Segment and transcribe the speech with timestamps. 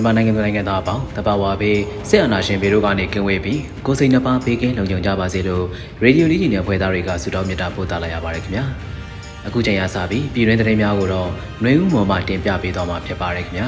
[0.00, 5.64] မြန်မာနိုင်ငံသူနိုင်ငံသားအပေါင်းတဘာဝဘေးစစ်အာဏာရှင်ဘေးတို့ကနေကင်းဝေးပြီးကိုစိတ်နှပါဘေးကင်းလုံခြုံကြပါစေလို့
[6.02, 8.64] ရေဒီယိုလေးကြီးနယ်ဖွဲ့သားတွေကဆုတောင်းမေတ္တာပို့သလိုက်ရပါတယ်ခင်ဗျာ
[9.46, 11.28] အခုချိန်ရစပြီးပြည်တွင်းသတင်းများကိုတော့
[11.62, 13.66] နှွေဦးမော်မှတင်ပြပေးသွားမှာဖြစ်ပါတယ်ခင်ဗျာ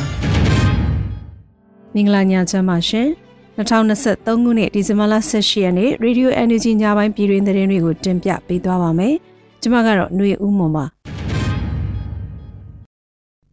[1.95, 3.09] မင်္ဂလာညချမ်းပါရှင်
[3.57, 9.15] 2023ခုနှစ်ဒီဇင်ဘာလ18ရက်နေ့ Radio Energy ညပိုင်းပြည်တွင်းသတင်းတွေကိုတင်ပြပေးသွားပါမယ်
[9.63, 10.85] ကျွန်မကတော့နှွေဦးမော်ပါ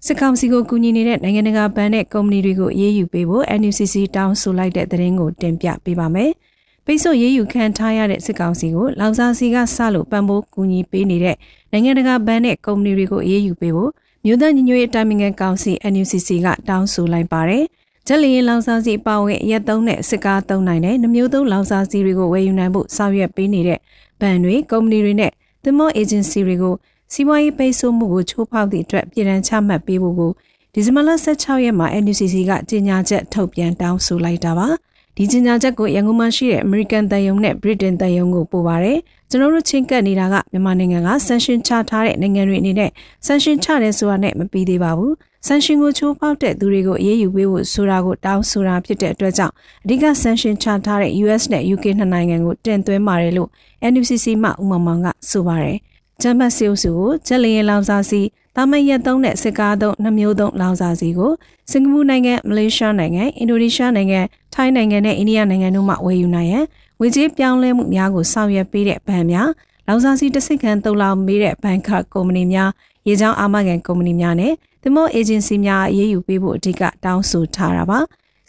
[0.05, 6.31] စစ်ကောင်စီကိုကူညီနေတဲ့နိုင်ငံတကာဘဏ်နဲ့ကုမ္ပဏီတွေကိုအေးအေးယူပေးဖို့ NUCC တောင်းဆိုလိုက်တဲ့သတင်းကိုတင်ပြပေးပါမယ်။
[6.85, 11.35] ပိတ်ဆို့ရေးယူခံထားရတဲ့စစ်ကောင်စီကိုလောင်စာစီကစလို့ပံ့ပိုးကူညီပေးနေတဲ့
[11.71, 13.91] နိုင်ငံတကာဘဏ်နဲ့ကုမ္ပဏီတွေကိုအေးအေးယူပေးဖို့
[14.25, 17.63] မြို့သားညီညွတ်ရေးတိုင်ပင်ခံကောင်စီ NUCC ကတောင်းဆိုလိုက်ပါတယ်။
[18.07, 23.79] ဂျက်လီရင်လောင်စာစီပါဝင်ရက်သုံးတဲ့စစ်ကားသုံးနိုင်တဲ့နှမျိုးသုံးလောင်စာစီတွေကိုဝယ်ယူနိုင်ဖို့ဆောင်ရွက်ပေးနေတဲ့
[24.21, 25.31] ဘဏ်တွေကုမ္ပဏီတွေနဲ့
[25.63, 26.75] သမောအေဂျင်စီတွေကို
[27.13, 30.31] စီးပွားရေးပိတ်ဆို့မှုကိုချိုးဖောက်သည့်အတွက်ပြည်ထန်ချမှတ်ပေးဖို့ကို
[30.73, 34.67] ဒီဇင်ဘာလ16ရက်မှာ NUCC ကကြေညာချက်ထုတ်ပြန်တောင်းဆိုလိုက်တာပါ
[35.15, 38.97] ဒီကြေညာချက်ကိုရန်ကုန်မှာရှိတဲ့ American တန်ယုံနဲ့ Britain တန်ယုံကိုပို့ပါတယ်
[39.29, 42.91] ကျွန်တော်တို့ချင်းကပ်နေတာကမြန်မာနိုင်ငံက sanction ချထားတဲ့နိုင်ငံတွေအနေနဲ့
[43.27, 45.13] sanction ချတယ်ဆိုတာနဲ့မပြီးသေးပါဘူး
[45.47, 49.53] sanction ကိုချိုးဖောက်တဲ့သူတွေကိုအေးအေးယူပေးဖို့ဆိုတာကိုတောင်းဆိုတာဖြစ်တဲ့အတွက်ကြောင့်
[49.83, 53.49] အဓိက sanction ချထားတဲ့ US နဲ့ UK နှစ်နိုင်ငံကိုတင်သွင်းပါတယ်လို့
[53.91, 55.77] NUCC မှဥမ္မာမောင်ကဆိုပါတယ်
[56.21, 58.21] ဂျမ်ဘတ်စီအုပ်စုကိုဂျက်လျင်လောင်စာစီ
[58.55, 61.31] တာမရက်သုံးတဲ့စစ်ကားသုံးနှမျိုးသုံးလောင်စာစီကို
[61.71, 64.19] စင်ကာပူနိုင်ငံမလေးရှားနိုင်ငံအင်ဒိုနီးရှားနိုင်ငံ
[64.53, 66.65] ထိုင်းနိုင်ငံနဲ့အိန္ဒိယနိုင်ငံတို့မှဝယ်ယူနိုင်ရန်
[66.99, 69.49] ငွေကြေးပြောင်းလဲမှုများကိုဆောင်ရွက်ပေးတဲ့ဘဏ်များ
[69.87, 72.69] လောင်စာစီတစ်စိတ်ခန့်တုံလောင်မေးတဲ့ဘဏ်ခတ်ကုမ္ပဏီများ
[73.07, 74.53] ရေချောင်းအာမခံကုမ္ပဏီများနဲ့
[74.83, 77.99] သမောအေဂျင်စီများအရေးယူပေးဖို့အဓိကတောင်းဆိုထားတာပါ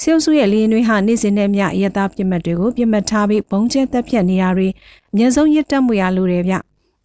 [0.02, 4.68] ဆဲလ်စုရဲ့လင်းတွေဟာနေ့စဉ်နဲ့မျှရတာပြစ်မှတ်တွေကိုပြစ်မှတ်ထားပြီးဘုံကျဲတက်ဖြတ်နေတာတွေ
[5.12, 6.54] အများဆုံးရစ်တက်မှုရလိုတယ်ဗျ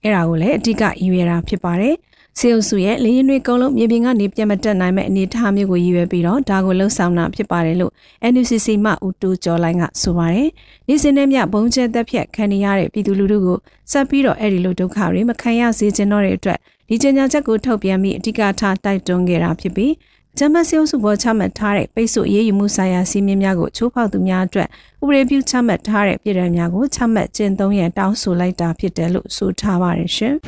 [0.06, 1.96] အဲ့ဒါကိုလည်းအဓိကရည်ရွယ်တာဖြစ်ပါတယ်။
[2.40, 7.92] စေအုပ်စုရဲ့လေရင်တွေအကုန်လုံးမြေပြင်ကနေပြတ်မတက်နိုင်မဲ့အနေအထားမျိုးကိုရည်ရွယ်ပြီးတော့ဒါကိုလှုပ်ဆောင်တာဖြစ်ပါတယ်လို့
[8.32, 10.50] NUCC မှဦးတူကျော်လိုင်းကဆိုပါတယ်။
[10.88, 13.58] နေ့စဉ်နဲ့မျှဘုံကျဲသက်ဖြတ်ခံနေရတဲ့ပြည်သူလူထုကို
[13.92, 19.92] စက်ပြီးတော့အဲ့ဒီလိုဒုက္ခတွေမခံရစေချင်တော့တဲ့အတွက်ဒီကြေညာချက်ကိုထုတ်ပြန်ပြီးအဓိကထားတိုက်တွန်းခဲ့တာဖြစ်ပြီး
[20.40, 24.68] ဂျမတ်စီအုပ်စုပေါ်ချမှတ်ထားတဲ့ပိတ်ဆို့ရေးယူမှုဆိုင်ရာစီးမြင်များကိုချိုးဖောက်သူများအတွက်
[25.03, 30.35] ဥပဒေပြုချမှတ်ထားတဲ့ပြည်ထောင်များကိုချမှတ်ကျင့်သုံးရန်တောင်းဆိုလိုက်တာဖြစ်တယ်လို့ဆိုထားပါတယ်ရှင်။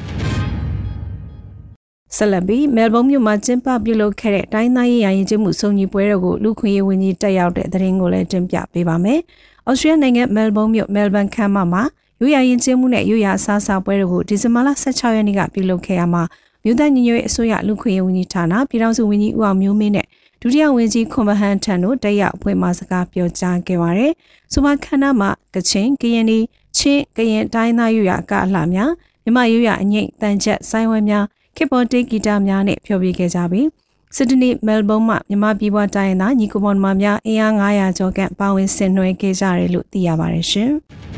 [2.15, 9.19] ဆလဘီမဲလ်ဘုန်းမြို့မှာကျင်းပပြုလုပ်ခဲ့တဲ့တိုင်းသားရေးရာရင်ကျမှုစုံညီပွဲတော်ကိုလူခွင့်ရေးဝန်ကြီးတက်ရောက်တဲ့သတင်းကိုလည်းတင်ပြပေးပါမယ်။
[9.69, 11.83] ဩစတြေးလျနိုင်ငံမဲလ်ဘုန်းမြို့မဲလ်ဘန်ခမ်းမမှာ
[12.21, 16.23] ရိုးရာရင်ကျမှုနဲ့ရိုးရာအစားအစာပွဲတော်ကိုဒီဇင်ဘာလ16ရက်နေ့ကပြုလုပ်ခဲ့ရမှာ
[16.67, 20.05] မြို့သားညီညွတ်ရေးအစိုးရလူခွင့်ရေးဝန်ကြီးဌာနပြည်ထောင်စုဝန်ကြီးဦးအောင်မျိုးမင်းနဲ့
[20.41, 24.11] ဒုတိယဝန်ကြီးခွန်မဟန်ထံတို့တက်ရောက်အဖွဲ့မှစကားပြောကြားခဲ့ပါတယ်။
[24.51, 26.39] ဆိုမခန္ဓာမှာကချင်းကရင်နီ
[26.77, 28.91] ချင်းကရင်တိုင်းသားရွရအကအလှများ
[29.23, 31.25] မြမရွရအငိတ်တန်ချက်ဆိုင်းဝဲများ
[31.55, 33.67] ခေပေါ်တေးဂီတများနဲ့ဖျော်ဖြေခဲ့ကြပြီး
[34.15, 40.73] စစ်ဒနီမဲလ်ဘုန်းမှမြမပြည်ပွားတိုင်းသားညီကိုမောင်မများအင်အား900ကျော်ကပါဝင်ဆင်နွှဲခဲ့ကြတယ်လို့သိရပါတယ်ရှင်။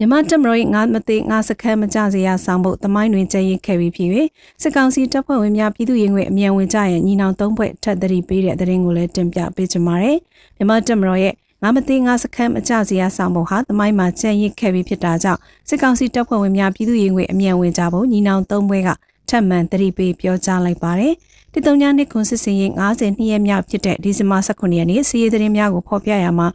[0.00, 4.10] မြမတက်မတော်၏ငါမသိငါစခန်းမကြစေရဆောင်ဖို့တမိုင်းတွင်ကြည်ရခဲ့ပြီးဖြစ်၍
[4.62, 10.16] စစ်ကောင်စီတပ်ဖွဲ့ဝင်များပြည်သူ့ရင်ခွင်အမြန်ဝင်ကြရန်ညီနောင်သုံးဖွဲ့ထပ်သတိပေးတဲ့သတင်းကိုလည်းတင်ပြပေးကြပါမယ်။
[10.56, 18.90] မြမတက်မတော်ရဲ့ငါမသိငါစခန်းမကြစေရဆောင်ဖို့ဟာတမိုင်းမှာကြည်ရခဲ့ပြီးဖြစ်တာကြောင့်စစ်ကောင်စီတပ်ဖွဲ့ဝင်များပြည်သူ့ရင်ခွင်အမြန်ဝင်ကြဖို့ညီနောင်သုံးဖွဲ့က
[19.28, 21.14] ထပ်မံသတိပေးပြောကြားလိုက်ပါတယ်။
[21.52, 26.48] တိတုံညာနှစ်ခွန်စစ်စင်ရင်92ရက်မြောက်ဖြစ်တဲ့ဒီဇင်ဘာ18ရက်နေ့စီးရီးသတင်းများကိုဖော်ပြရမှာ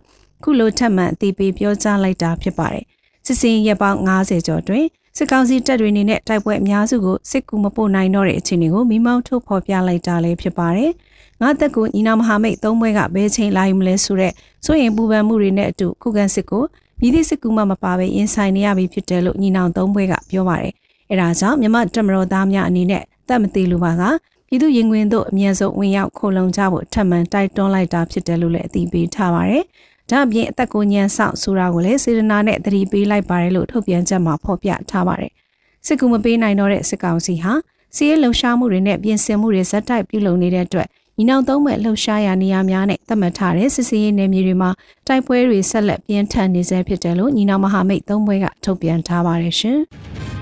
[0.43, 2.85] ခုလိုထပ်မံအသိပေးပြောကြားလိုက်တာဖြစ်ပါတယ်။
[3.25, 4.85] စစ်စင်ရက်ပေါင်း90ကျော်တွင်
[5.17, 10.91] စစ်ကောင်စီတပ်တွေအနေနဲ့တိုက်ပွဲအများစုကိုစစ်ကူမပို့နိုင်တော့တဲ့အခြေအနေကိုမိမောင်းထုတ်ဖော်ပြလိုက်တာလည်းဖြစ်ပါတယ်။
[11.41, 14.33] ငါသက်ကိုညီနောင်မဟာမိတ်သုံးဘွဲကဘယ်ချိန်လာယူမလဲဆိုတဲ့
[14.65, 16.63] စိုးရင်ပူပန်မှုတွေနဲ့အတူခုခံစစ်ကို
[16.99, 20.73] မြည်သည့်စစ်ကူမှမပါဘဲရင်ဆိုင်နေရပြီဖြစ်တယ်လို့ညီနောင်သုံးဘွဲကပြောပါတယ်။
[21.11, 24.03] အဲဒါကြောင့်မြမတက်မတော်သားများအနေနဲ့တတ်မသေးလိုပါက
[24.47, 29.63] ပြည်သူရင်ခွင်တို့အမြဲဆုံးဝင်ရောက်ခိုလုံကြဖို့ထပ်မံတိုက်တွန်းလိုက်တာဖြစ်တယ်လို့လည်းအသိပေးထားပါတယ်။
[30.11, 35.31] ဒါ့အပြင်အသက်ကိုညံဆောက်ဆိုတာကိုလည်းစေတနာနဲ့သတိပေးလိုက်ပါတယ်လို့ထုတ်ပြန်ချက်မှာဖော်ပြထားပါတယ်။
[35.85, 37.53] စစ်ကူမပေးနိုင်တော့တဲ့စစ်ကောင်စီဟာ
[37.95, 40.87] စီးရဲလှုပ်ရှားမှုတွေနဲ့ပြင်ဆင်မှုတွေဇက်တိုက်ပြုလုပ်နေတဲ့အတွက်
[41.17, 44.69] ညီနောင်သုံးမဲ့လှုပ်ရှားရာနေရာများနဲ့သတ်မှတ်ထားတဲ့စစ်စည်းရေးနယ်မြေတွေမှာ
[45.07, 49.79] တိုက်ပွဲတွေဆက်လက်ပြင်းထန်နေဆဲဖြစ်တယ်လို့ညီနောင်မဟာမိတ်သုံးဘွဲကထုတ်ပြန်ထားပါတယ်ရှင်။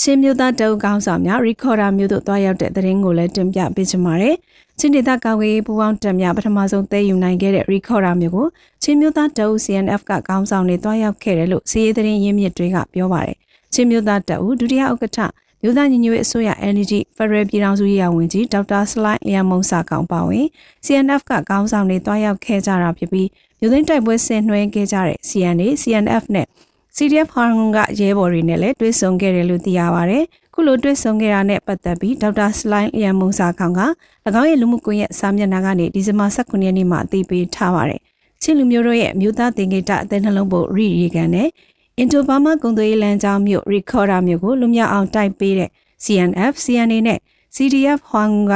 [0.00, 4.34] ချင်းမျိုးသားတုပ်ကောင်းဆောင်များရီကော်ဒါမျိုးတို့တွားရောက်တဲ့သတင်းကိုလည်းတင်ပြပေးချင်ပါတယ်။
[4.78, 8.46] ချင်းဒေသကာကွယ်ရေးပူးပေါင်းတပ်များပထမဆုံးသိယူနိုင်ခဲ့တဲ့ရီကော်ဒါမျိုးကို
[8.82, 13.36] ချင်းမျိုးသားတုပ် CNF ကကောင်းဆောင်တွေတွားရောက်ခဲ့တယ်လို့စီးရေးသတင်းရင်းမြစ်တွေကပြောပါတယ်။
[13.74, 15.18] ချင်းမျိုးသားတုပ်ဒုတိယဥက္ကဋ္ဌ
[15.62, 20.46] မြို့သားညီညွတ်ရေးအစိုးရ Energy Federal ပြည်ထောင်စုရေးရာဝန်ကြီးဒေါက်တာစလိုက်လျံမုံစာကောင်ပါဝင်
[20.84, 23.28] CNF ကကောင်းဆောင်တွေတွားရောက်ခဲ့ကြတာဖြစ်ပြီး
[23.60, 26.46] မြို့သိမ်းတိုက်ပွဲဆင်နွှဲခဲ့ကြတဲ့ CNA CNF နဲ့
[27.00, 30.18] CDF ဟာငုံကရဲဘော်တွေနဲ့လည်းတွေ့ဆုံခဲ့တယ်လို့သိရပါဗျ။
[30.54, 33.80] ခုလိုတွေ့ဆုံခဲ့တာနဲ့ပတ်သက်ပြီးဒေါက်တာစလိုင်းလျံမုံစာခေါင်က၎
[34.40, 38.00] င်းရဲ့လူမှုကွန်ရက်စာမျက်နှာကနေဒီဇင်ဘာ19ရက်နေ့မှာအသိပေးထားပါတယ်။
[38.42, 41.48] ချင်းလူမျိုးတို့ရဲ့မြို့သားတင်ကိတအသက်နှလုံးပုတ်ရီရီကန်နဲ့
[41.98, 45.70] အင်တိုဘာမာကုံသွေးလမ်းကြောင်းမြို့ရီခေါ်ဒါမြို့ကိုလူမြောက်အောင်တိုက်ပေးတဲ့
[46.04, 47.18] CNF, CNA နဲ့
[47.56, 48.52] CDF ဟွမ်က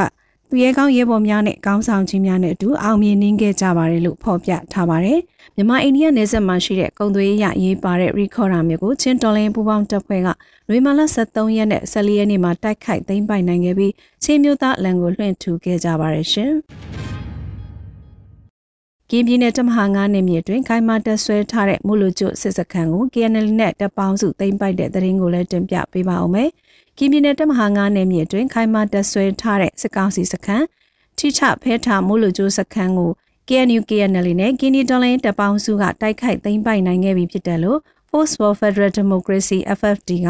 [0.54, 5.18] သူရဲကောင်းရဲဘော်များနဲ့ကောင်းဆောင်ကြီးများနဲ့အတူအောင်မြင်နှင်းခဲ့ကြပါတယ်လို့ဖော်ပြထားပါတယ်။
[5.56, 10.28] မြန်မာအိန္ဒိယနယ်စပ်မှာရှိတဲ့ကုံသွေးရရေးပါတဲ့ Recorder မျိုးကိုချင်းတော်လင်းပူပေါင်းတပ်ဖွဲ့က
[10.68, 13.92] လွေမာလာ73ရက်နဲ့14ရက်နေ့မှာတိုက်ခိုက်သိမ်းပိုက်နိုင်ခဲ့ပြီး
[14.24, 16.52] ချင်းမျိုးသားအလံကိုလွှင့်ထူခဲ့ကြပါတယ်ရှင်။
[19.10, 26.50] ကင်းပြည်နယ်တမဟာ9နယ်မြေတွင်ခိုင်မာတက်ဆွဲထားတဲ့မူလူကျွစစ်စခန်းကို KNL နဲ့တပ်ပေါင်းစုသိမ်းပိုက်တဲ့သတင်းကိုလည်းတင်ပြပေးပါဦးမယ်။
[26.98, 30.64] ကင်းပြည်နယ်တမဟာ9နယ်မြေအတွင်းခိုင်မာတက်ဆွဲထားတဲ့စစ်ကောင်စီစခန်း
[31.18, 33.10] ထိချဖဲထားမိုးလိုကျိုးစခန်းကို
[33.48, 37.78] KNU KNL နဲ့ကင်းဒီဒေါ်လင်းတပ်ပေါင်းစုကတိုက်ခိုက်သိမ်းပိုက်နိုင်ခဲ့ပြီဖြစ်တယ်လို့
[38.10, 40.28] Force for Federal Democracy FFD က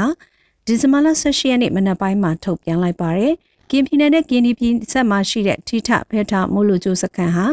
[0.66, 3.32] ဒီဇင်ဘာလ18ရက်နေ့မနက်ပိုင်းမှာထုတ်ပြန်လိုက်ပါတယ်။
[3.70, 7.46] ကင်းပြည်နယ်နဲ့ကင်းဒီပြည်ဆက်မှာရှိတဲ့ထိထဖဲထားမိုးလိုကျိုးစခန်းဟာ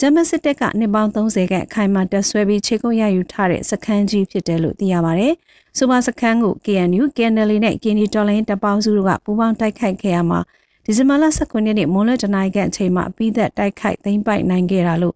[0.00, 5.34] ဂျမစစ်တပ်ကနှစ်ပေါင်း30ခန့်ခိုင်မာတက်ဆွဲပြီးခြေကုပ်ရယူထားတဲ့စခန်းကြီးဖြစ်တယ်လို့သိရပါတယ်။
[5.76, 10.40] စူပါစခန်းကို KNU, KNL နဲ့ KNI တော်လိုင်းတပ်ပေါင်းစုတို့ကပူးပေါင်းတိုက်ခိုက်ခဲ့ရမှာ
[10.84, 15.14] ဒီဇင်ဘာလ19ရက်နေ့မွန်းလွဲတနင်္ဂနွေအချိန်မှာပြီးသက်တိုက်ခိုက်သိမ်းပိုက်နိုင်ခဲ့တာလို့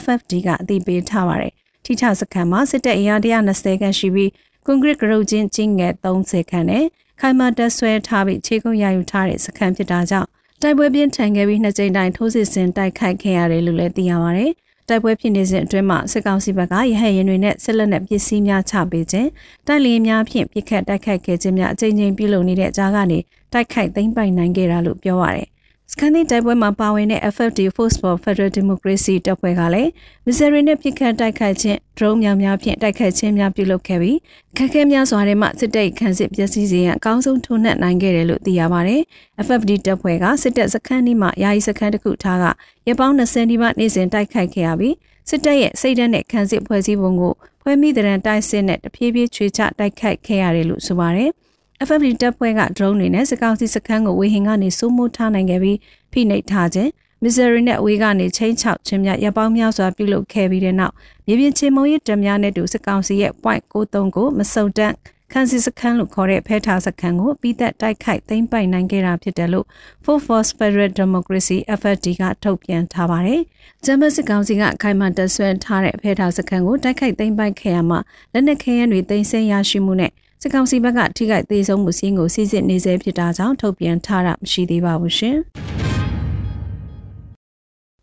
[0.00, 1.52] FFD ကအသိပေးထားပါတယ်။
[1.84, 4.30] ထိထစခန်းမှာစစ်တပ်အင်အား120ခန့်ရှိပြီး
[4.66, 6.84] ကွန်ကရစ်ဂရုချင်းချင်းငယ်30ခန့်နဲ့
[7.20, 10.28] ခိုင်မာတက်ဆွဲထားပြီးခြေကုပ်ရယူထားတဲ့စခန်းဖြစ်တာကြောင့်
[10.62, 14.46] တိုက်ပွဲပြင်းထန်ခဲ့ပြီးနှစ်ကြိမ်တိုင်ထိုးစစ်ဆင်တိုက်ခိုက်ခဲ့ရတယ်လို့လည်းသိရပါဗျ။
[14.88, 19.28] တိုက်ပွဲဖြစ်နေစဉ်အတွင်းမှာစစ်ကောင်စီဘက်ကရဟတ်ရင်တွေနဲ့ဆက်လက်နဲ့ပစ္စည်းများချပေးခြင်း
[19.66, 23.18] တိုက်လေများဖြင့်ပြစ်ခတ်တိုက်ခိုက်ခဲ့ခြင်းများအကြိမ်ကြိမ်ပြုလုပ်နေတဲ့ကြားကနေ
[23.52, 25.48] တိုက်ခိုက်သိမ်းပိုက်နိုင်ခဲ့တာလို့ပြောပါရယ်
[25.92, 29.90] စကန်ဒီတိုက်ပွဲမှာပါဝင်တဲ့ FFD Force for Federal Democracy တပ်ဖွဲ့ကလည်း
[30.26, 34.18] မစ္စရီနဲ့ပြစ်ခတ်တိုက်ခိုက်ခြင်း drone များများဖြင့်တိုက်ခိုက်ခြင်းများပြုလုပ်ခဲ့ပြီး
[34.56, 39.00] ခက်ခဲများစွာထဲမှစစ်တပ်ခန်းစစ်ပျက်စီးစေရန်အကောင်းဆုံးထိုးနှက်နိုင်ခဲ့တယ်လို့သိရပါတယ်။
[39.46, 42.44] FFD တပ်ဖွဲ့ကစစ်တပ်စခန်းဒီမှယာယီစခန်းတစ်ခုထားက
[42.88, 44.94] ရပောင်း20ဒီမှနေ့စဉ်တိုက်ခိုက်ခဲ့ရပြီး
[45.28, 51.32] စစ်တပ်ရဲ့စိတ်ဓာတ်နဲ့ခန်းစစ်ဖွဲ့စည်းပုံကိုဖွဲမိတဲ့တိုက်စစ်နဲ့တဖြည်းဖြည်းချွေချတိုက်ခိုက်ခဲ့ရတယ်လို့ဆိုပါတယ်။
[51.86, 55.78] FFD တပ်ဖွဲ့က drone တွေနဲ့စကောင်းစီစခန်းကိုဝေဟင်ကနေစိုးမိုးထားနိုင်ခဲ့ပြီး
[56.12, 56.90] ဖိနှိပ်ထားခြင်း
[57.22, 60.94] မစ္စရီနဲ့အဝေးကနေချင်းချောက်ခြင်းများရပောင်းများစွာပြုလုပ်ခဲ့ပြီးတဲ့နောက်
[61.26, 64.94] မြေပြင်ချင်းမုံရစ်တများနဲ့တူစကောင်းစီရဲ့ point 93ကိုမစုံတန့်
[65.32, 69.66] ခန်းစီစခန်းလို့ခေါ်တဲ့ဖဲထားစခန်းကိုပြီးသက်တိုက်ခိုက်သိမ်းပိုက်နိုင်ခဲ့တာဖြစ်တယ်လို့
[70.04, 73.40] Four Force Federal Democracy FFD ကထုတ်ပြန်ထားပါတယ်။
[73.84, 77.98] ဂျမစစ်ကောင်စီကခိုင်မာတဆွဲထားတဲ့ဖဲထားစခန်းကိုတိုက်ခိုက်သိမ်းပိုက်ခဲ့ရမှာ
[78.32, 85.38] လက်နက်ခဲယမ်းတွေသိမ်းဆည်းရရှိမှုနဲ့ စစ်ကောင်စီဘက်ကထိခိုက်သေးဆုံးမှုစင်းကိုစစ်စစ်နေစေဖြစ်တာကြောင့်ထုတ်ပြန်ထားတာမရှိသေးပါဘူးရှင်။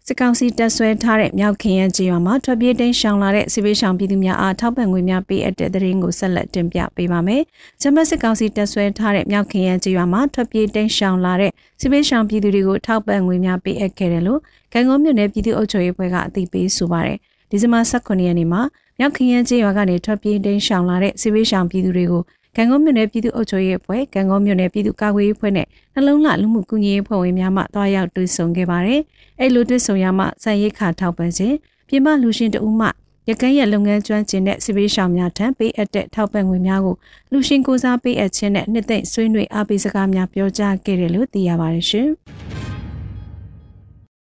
[0.08, 7.42] စစ်ကောင်စီတပ်ဆွဲထားတဲ့မြောက်ခင်ရန်ကျေးရွာမှာထွက်ပြေးတိမ်းရှောင်လာတဲ့စစ်ပေးရှောင်ပြည်သူများအားထောက်ပံ့ငွေများပေးအပ်တဲ့သတင်းကိုဆက်လက်တင်ပြပေးပါမယ်။
[7.82, 11.52] ဂျမတ်စစ်ကောင်စီတပ်ဆွဲထားတဲ့မြောက်ခင်ရန်ကျေးရွာမှာထွက်ပြေးတိမ်းရှောင်လာတဲ့
[11.82, 14.40] စစ်ပေးရှောင်ပြည်သူတွေကိုထောက်ပံ့ငွေများပေးအပ်ခဲ့တယ်လို့
[14.74, 17.18] ကံကုန်းမြို့နယ်ပြည်သူ့အုပ်ချုပ်ရေးဖွဲ့ကအသိပေးဆိုပါတယ်။
[17.50, 18.62] ဒီဇင်ဘာ18ရက်နေ့မှာ
[19.00, 22.24] မြောက်ခင်ရန်ကျေးရွာကနေထွက်ပြေးတိမ်းရှောင်လာတဲ့စစ်ပေးရှောင်ပြည်သူတွေကို
[22.56, 29.02] ကံကုန်းမြို့နယ်ပြည်သူ့အုပ်ချုပ်ရေးအဖွဲ့ကံကုန်းမြို့နယ်ပြည်သူ့ကာကွယ်ရေးအဖွဲ့နဲ့နှလုံးလှလူမှုကူညီရေးအဖွဲ့ဝင်များမှတွားရောက်တွေ့ဆုံခဲ့ပါတယ်။
[29.40, 31.56] အဲ့လိုတွေ့ဆုံရမှစံရိတ်ခါထောက်ပံ့ခြင်း
[31.88, 32.88] ပြည်ပလူရှင်တဦးမှ
[33.30, 36.96] ရကန်းရဲ့လုပ်ငန်းကျွမ်းကျင်တဲ့စစ်ပေးရှောင်များထံပေးအပ်တဲ့ထောက်ပံ့ငွေများကို
[37.32, 42.10] လူရှင်ကိုစားပေးအပ်ခြင်းနဲ့နှစ်သိမ့်ဆွေးနွေးအားပေးစကားများပြောကြားခဲ့တယ်လို့သိရပါတယ်ရှင်။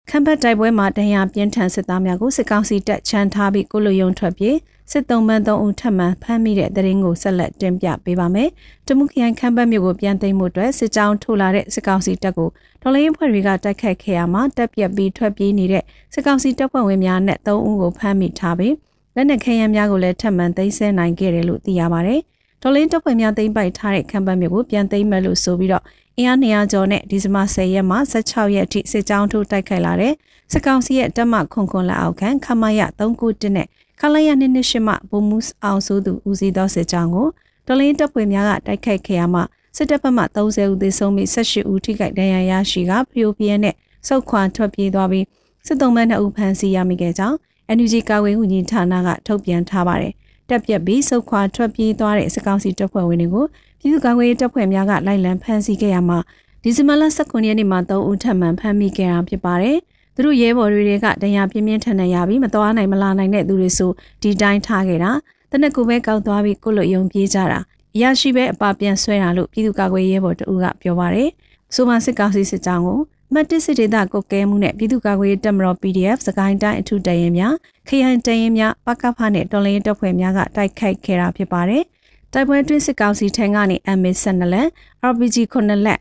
[0.09, 4.55] ခံပတ်တိုက်ပွဲမှာတန်ရာပြင်းထန်စစ်သားများကိုစစ်ကောင်စီတပ်ချန်ထားပြီးကိုလိုယုံထွက်ပြေး
[4.91, 8.49] စစ်တုံးပန်း၃ဦးထပ်မံဖမ်းမိတဲ့တရင်ကိုဆက်လက်တင်ပြပေးပါမယ်။
[8.87, 12.49] တမှုခရိုင်ခမ်းပတ်မြို့ကိုပြန်သိမ်းမှုအတွက်စစ်ကြောင်းထိုးလာတဲ့စစ်ကောင်စီတပ်ကို
[12.81, 15.83] ဒေါ်လင်းဖွဲ့တွေကတိုက်ခတ်ခဲ့ရမှာတပ်ပြက်ပြီးထွက်ပြေးနေတဲ့
[16.13, 18.75] စစ်ကောင်စီတပ်ဖွဲ့ဝင်များနဲ့၃ဦးကိုဖမ်းမိထားပြီး
[19.15, 22.15] လက်နက်ခဲယမ်းများကိုလည်းထပ်မံသိမ်းဆည်းနိုင်ခဲ့တယ်လို့သိရပါဗျ။
[22.61, 25.83] ဒေါ်လင်းတပ်ဖွဲ့များသိမ်းပိုက်ထားတဲ့ခံပတ်မြို့ကိုပြန်သိမ်းမယ်လို့ဆိုပြီးတော့
[26.19, 30.13] အင်အား200ကျော်နဲ့ဒီဇင်ဘာ10ရက်မှ16ရက်အထိစစ်ကြောင်းထိုးတိုက်ခိုက်လာတဲ့
[30.51, 33.67] စစ်ကောင်စီရဲ့တပ်မခွန်ခွန်လက်အောက်ခံခမရ391နဲ့
[33.99, 37.27] ခလာရ228မှဘုံမူးအောင်ဆိုသူဦးစီးသောစစ်ကြောင်းကို
[37.67, 39.41] ဒေါ်လင်းတပ်ဖွဲ့များကတိုက်ခိုက်ခဲ့ရမှ
[39.75, 43.75] စစ်တပ်ဘက်မှ30ဦးသေဆုံးပြီး18ဦးထိခိုက်ဒဏ်ရာရရှိကဖျိုးပြင်းနဲ့
[44.07, 45.25] စုတ်ခွာထွက်ပြေးသွားပြီး
[45.67, 47.37] စစ်တုံးမန်း2ဦးဖမ်းဆီးရမိခဲ့ကြောင်း
[47.77, 50.13] NUG ကာဝေးဝန်ကြီးဌာနကထုတ်ပြန်ထားပါတယ်။
[50.49, 53.45] တက်ပြက်ပြီးစုတ်ခွာထွက်ပြေးသွားတဲ့စစ်ကောင်စီတပ်ဖွဲ့ဝင်တွေကို
[53.83, 56.19] ပြည်သူ့ကာကွယ်ရေးတပ်ဖွဲ့များကလိုက်လံဖမ်းဆီးခဲ့ရမှာ
[56.63, 59.77] ဒီဇင်ဘာလ18ရက်နေ့မှာ3ဦးထပ်မံဖမ်းမိခဲ့တာဖြစ်ပါတယ်။
[60.15, 65.11] သူတို့ရဲဘော်တွေကဒဏ်ရာပြင်းပြင်းထန်ထန်ရပြီးမသွားနိုင်မလာနိုင်တဲ့သူတွေဆိုဒီတိုင်းထားခဲ့တာ
[65.51, 67.59] တနက်ကိုပဲကောက်သွားပြီးကိုလွတ်ယုံပြေးကြတာ
[67.95, 71.29] အရာရှိပဲအပါပြန်ဆွဲတာလို့ပြည်သူ့ကာကွယ်ရေးဘော်တူကပြောပါတယ်။
[71.73, 72.99] ဆိုမှစစ်ကောင်စီစစ်ကြောင်းကို
[73.33, 77.53] မတ်တစ်စစ်ဒေသကုတ်ကဲမှုနဲ့ပြည်သူ့ကာကွယ်ရေးတပ်မတော် PDF စကိုင်းတိုင်းအထူးတရင်များ
[77.87, 81.83] ခရိုင်တရင်များပကဖနဲ့တော်လင်းတပ်ဖွဲ့များကတိုက်ခိုက်ခဲ့တာဖြစ်ပါတယ်။
[82.33, 84.67] တိုက်ပွဲတွင်းစစ်ကောင်စီထံကနေ MA12 လက်
[85.11, 85.99] RPG 9လက်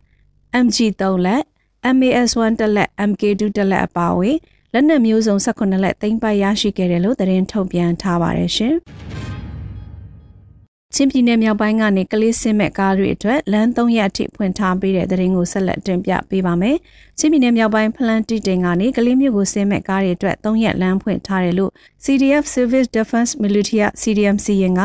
[0.64, 1.42] MG 3လက်
[1.96, 4.36] MAS1 တက်လက် MK2 တက်လက်အပါအဝင်
[4.72, 8.74] လက်နက်မျိုးစုံ18လက်သိမ်းပိုက်ရရှိခဲ့တယ်လို့သတင်းထုတ်ပြန်ထားပါတယ်ရှင်။
[10.94, 16.76] ချင်းပြည်နယ်မြောက်ပိုင်းကနေကလေးစင်းမဲ့ကားတွေအတွက်လမ်း3ရက်အထိဖွင့်ထားပေးတဲ့သတင်းကိုဆက်လက်တင်ပြပေးပါမယ်။
[17.18, 21.72] ချင်းပြည်နယ်မြောက်ပိုင်းဖလန်တီတင်ကနေကလေးမျိုးကိုစင်းမဲ့ကားတွေအတွက်3ရက်လမ်းဖွင့်ထားတယ်လို့
[22.04, 24.82] CDF Service Defense Militia CDMC ရင်က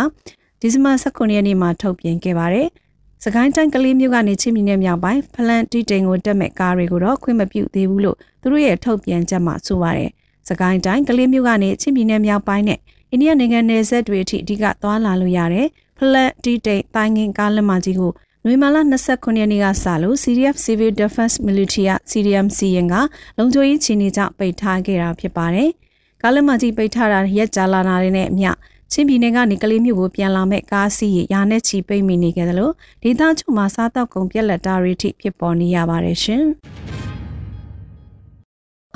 [0.61, 2.67] ဒီဇင်ဘာ19ရက်နေ့မှာထုတ်ပြန်ခဲ့ပါတယ်။
[3.23, 10.09] စကိုင်းတိုင်းကလေးမျိုးကနေချင်းပြည်နယ်မြောက်ပိုင်းဖလန်တီတင်ကိုတက်မဲ့ကားတွေကိုတော့ခွင့်မပြုသေးဘူးလို့သူတို့ရဲ့ထုတ်ပြန်ချက်မှာဆိုပါတယ်။
[10.49, 12.79] စကိုင်းတိုင်းကလေးမျိုးကနေချင်းပြည်နယ်မြောက်ပိုင်းနဲ့
[13.11, 18.11] အိန္ဒိယနိုင်ငံနယ်စပ်တွေအထိအဓိကသွားလာလို့ရတယ်။ဖလက်တီတိတ်တိုင်းငင်ကားလက်မကြီးကို
[18.45, 22.95] နွေမာလာ29ရက်နေ့ကစလို့ CDF Civil Defense Military CDMC ရင်က
[23.37, 25.69] လုံခြုံရေးချီနေကြပိတ်ထားခဲ့တာဖြစ်ပါတယ်။
[26.21, 28.51] ကားလက်မကြီးပိတ်ထားတာရက်ကြာလာတာနဲ့အမျှ
[28.91, 36.45] ချင်းပြည်နယ်ကနေကလေးမျိုးကိုပြန်လာမဲ့ကားစီးရရာနဲ့ချီပိတ်မိနေကြတယ်လို့ဒေသချုပ်မှာစားတောက်ကုန်ပြက်လက်တာတွေထိဖြစ်ပေါ်နေရပါတယ်ရှင်။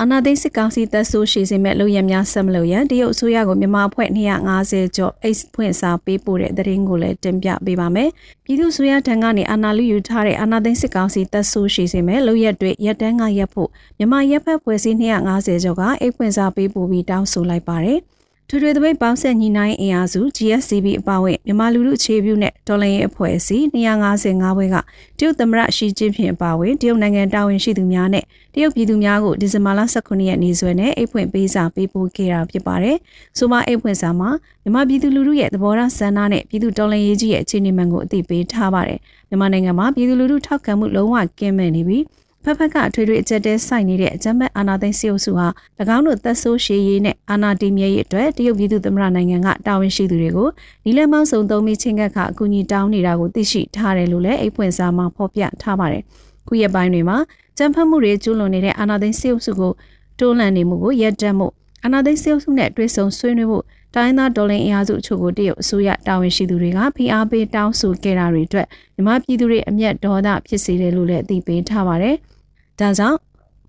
[0.02, 8.10] အနာသိစစ်ကောင်စီတပ်ဆိုးရှိစေမဲ့လူရများဆက်မလို့ရန်တရုတ်အစိုးရကိုမြန်မာအဖွဲ့250ကျော် X ဖွင့်စာပေးပို့တဲ့သတင်းကိုလည်းတင်ပြပေးပါမယ်။
[8.44, 13.68] ပြည်သူ့အစိုးရထံကနေအာဏာလူယူထားတဲ့အာဏာသိမ်းစစ်ကောင်စီတပ်ဆိုးရှိစေမဲ့လူရက်တွေရက်တန်းကရက်ဖို့
[13.98, 18.00] မြန်မာရက်ဖက်ဖွဲ့စည်း250ကျော်က X ဖွင့်စာပေးပို့ပြီးတောင်းဆိုလိုက်ပါတယ်။
[18.54, 24.76] ထွေထွေသပိတ်ပေါင်းဆက်ညီနိုင်အင်အားစု GSCB အပါအဝင်မြန်မာလူထုအခြေပြုနဲ့ဒေါ်လာရေးအဖွဲ့အစည်း255ဘွဲက
[25.18, 32.96] တရုတ်သမ္မတရှီကျင်းဖျင်အပါအဝင်တရုတ်နိုင်ငံတာဝန်ရှိသူများနဲ့တရုတ်ပြည်သူများကိုဒီဇင်ဘာလ18ရက်နေ့စွဲနဲ့အိတ်ဖွင့်ပေးစာပေးပို့ခဲ့တာဖြစ်ပါတယ်။
[33.38, 34.30] ဆိုမအိတ်ဖွင့်စာမှာ
[34.62, 42.02] မြန်မာပြည်သူလူထုရဲ့သဘောထားဆန္ဒနဲ့ပြည်သူတော်လှန်ရေးကြီးရဲ့အခြေအနေမှန်ကိုအသိပေးထားပါတယ်။မြန်မာနိုင်ငံမှာပြည်သူလူထုထောက်ခံမှုလုံးဝကင်းမဲ့နေပြီး
[42.44, 45.46] ဖက်ဖက်ကထွေထွေအကျက်တဲစိုက်နေတဲ့အကြမ်းဖက်အာဏာသိမ်းစစ်အုပ်စုဟာ၎
[45.96, 50.48] င်းတို့သက်ဆိုးရှည်ရေးနဲ့အာဏာတည်မြဲရေးအတွက်တရုတ်ပြည်သူ့သမ္မတနိုင်ငံကတာဝန်ရှိသူတွေကို
[50.84, 56.02] နီလမောင်းစုံသုံးပြီးချင်းကပ်ခအကူအညီတောင်းနေတာကိုသိရှိထားတယ်လို့လည်းအိတ်ဖွင့်စာမှာဖော်ပြထားပါတယ်။
[56.48, 57.18] ခုရက်ပိုင်းတွေမှာ
[57.58, 59.72] ကြမ်းဖက်မှုတွေကျူးလွန်နေတဲ့အာဏာသိမ်းစစ်အုပ်စုကို
[60.18, 61.48] တိုးလှန်နေမှုကိုရပ်တန့်မှု
[61.84, 72.16] အာဏာသိမ်းစစ်အုပ်စုနဲ့တွဲဆုံဆွေးနွေးဖို့တိုင်းသားဒေါ်လင်းအင်အားစုအချို့ကိုတရုတ်အစိုးရတာဝန်ရှိသူတွေကဖိအားပေးတောင်းဆိုခဲ့တာတွေအတွက်မြန်မာပြည်သူတွေအမျက်ဒေါသဖြစ်စေတယ်လို့လည်းအသိပေးထားပါတယ်။
[72.80, 73.18] ဒါကြောင့်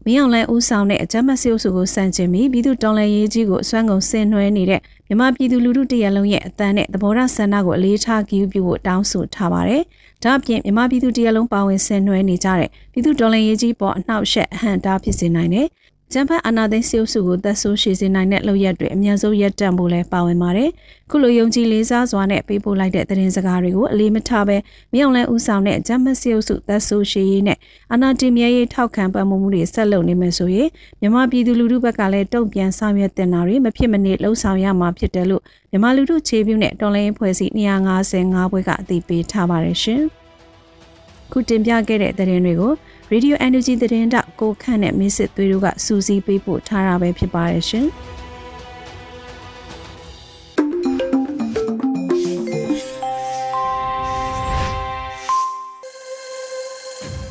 [0.05, 9.83] မင်းအောင်လှိုင်ဦးဆောင်တဲ့အကြမ်းဖက်စစ်အုပ်စုကိုစန့်ကျင်ပြီးပြည်သူတော်လှန်ရေးကြီးကိုအစွမ်းကုန်ဆင်နွှဲနေတဲ့မြန်မာပြည်သူလူထုတရက်လုံးရဲ့အသံနဲ့သဘောထားဆန္ဒကိုအလေးထားကြည့်ပြုဖို့တောင်းဆိုထားပါတယ်။
[10.23, 15.67] ဒါ့အပြင်မြန်မာပြည်သူတရက်လုံးပါဝင်ဆင်နွှဲနေကြတဲ့ပြည်သူတော်လှန်ရေးကြီးပေါ်အနှောက်အယှက်အဟန့်တားဖြစ်စေနိုင်တဲ့
[16.15, 20.69] ကျန်းဖတ်အာနာသိန်းစီအုပ်စုကိုသက်ဆိုးရှည်စေနိုင်တဲ့လုပ်ရက်တွေအများဆုံးရပ်တန့်ဖို့လည်းပါဝင်ပါတယ်။
[21.11, 24.57] ခုလိုယုံကြည်လေးစားစွာနဲ့ပေးပို့လိုက်တဲ့သတင်းစကားတွေကိုအလေးမထားဘဲ
[24.93, 27.57] မြောင်လဲဦးဆောင်တဲ့ကျန်းဖတ်စီအုပ်စုသက်ဆိုးရှည်ရေးနဲ့
[27.91, 30.69] အာနာတင်မြဲရေးထောက်ခံပံ့ပိုးမှုတွေဆက်လုပ်နေမယ်ဆိုရင်
[31.01, 35.41] မြန်မာပြည်သူလူထုဘက်ကလည်းတုံ့ပြန်ဆောင်ရွက်တင်တာတွေမဖြစ်မနစ်လှုံ့ဆော်ရမှာဖြစ်တယ်လို့
[35.71, 40.03] မြန်မာလူထုခြေပြုနဲ့တော်လိုင်းဖွဲ့စည်း255ဘွဲကအသိပေးထားပါတယ်ရှင်။
[41.31, 42.73] ခုတင်ပြခဲ့တဲ့သတင်းတွေကို
[43.13, 47.87] Radio Energy သတင်းတောက်ကိုခန့်နဲ့မင်းစစ်သွေးတို့ကစူးစီးပေးပို့ထားတာပဲဖြစ်ပါတယ်ရှင်။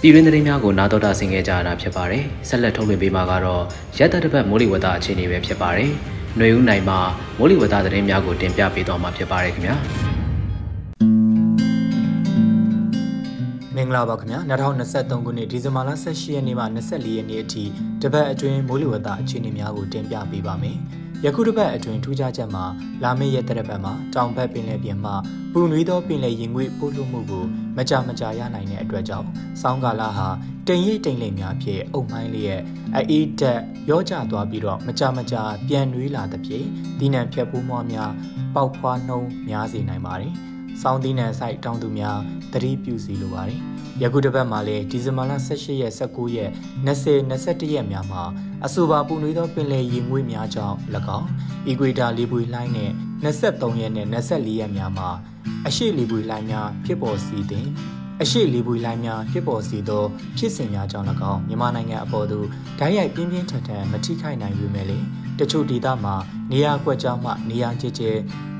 [0.01, 3.63] ပြည်တွင်းသတင်းများကိုနားတော်တာဆင်ခဲ့ကြရတာဖြစ်ပါတယ်။ဆက်လက်ထုတ်လွှင့်ပေးမှာကတော့
[3.99, 5.91] ရက်သက်တစ်ပတ်မိုးလေဝသအခြေအနေပဲဖြစ်ပါတယ်။
[6.37, 6.99] ຫນွေဦးနိုင်မှာ
[7.39, 9.77] မိုးလေဝသသတင်းများကိုတင်ပြပေးသွားမှာဖြစ်ပါတယ်ခင်ဗျာ။
[13.93, 17.65] ဂလာပါခင်ဗျာ2023ခုနှစ်ဒီဇင်ဘာလ18ရက်နေ့မှ24ရက်နေ့အထိ
[18.03, 20.77] တပတ်အတွင်းမိုးလေဝသအခြေအနေများကိုတင်ပြပေးပါမယ်။
[21.25, 22.65] ယခုတစ်ပတ်အတွင်းထူးခြားချက်မှာ
[23.03, 25.15] လာမယ့်ရက်တစ်ပတ်မှာတောင်ဘက်ပင်လယ်ပြင်မှာ
[25.53, 27.45] ပူနွေးသောပင်လယ်ရင်ငွေပို့လွှတ်မှုကို
[27.77, 29.29] မကြမကြရနိုင်တဲ့အတွက်ကြောင့်
[29.61, 30.29] စောင်းကာလဟာ
[30.67, 32.61] တိမ်ရိပ်တိမ်လိမ်များဖြင့်အုပ်မိုင်းလျက်
[33.11, 35.35] အေးတက်ရောကျသွားပြီးတော့မကြမကြ
[35.69, 36.67] ပြန်နွေးလာသဖြင့်
[36.99, 38.13] ဒီနံဖြတ်ပိုးမွားများ
[38.55, 40.35] ပေါက်ဖွားနှုံးများစေနိုင်ပါတယ်။
[40.81, 42.19] စောင်းသီးနှံဆိုင်တောင်းသူများ
[42.53, 43.61] သတိပြုစီလိုပါတယ်
[44.03, 46.51] ယခုတစ်ပတ်မှာလည်းဒီဇင်ဘာလ18ရက်19ရက်
[46.87, 48.23] 20 21ရက်များမှာ
[48.65, 50.77] အဆိုပါပူနွေးသောပင်လယ်ရေငွေ့များကြောင့်၎
[51.19, 51.29] င်း
[51.69, 52.91] အီကွေတာလေပွေလှိုင်းနဲ့
[53.23, 55.09] 23ရက်နဲ့24ရက်များမှာ
[55.67, 57.69] အရှိလေပွေလှိုင်းများဖြစ်ပေါ်စီသည်
[58.23, 60.05] အရှိလေပွေလိုင်းများဖြစ်ပေါ်စေသော
[60.39, 62.47] ဖြစ်စဉ်များကြောင့်၎င်းမြန်မာနိုင်ငံအပေါ်သို့
[62.79, 64.99] ဓာတ်ရိုက်ပြင်းပြင်းထန်ထန်မထိခိုက်နိုင်ပေမဲ့လေ
[65.43, 66.15] တချို့ဒေသမှာ
[66.53, 68.03] နေရာကွက်ကြောင်းမှနေရာကျကျ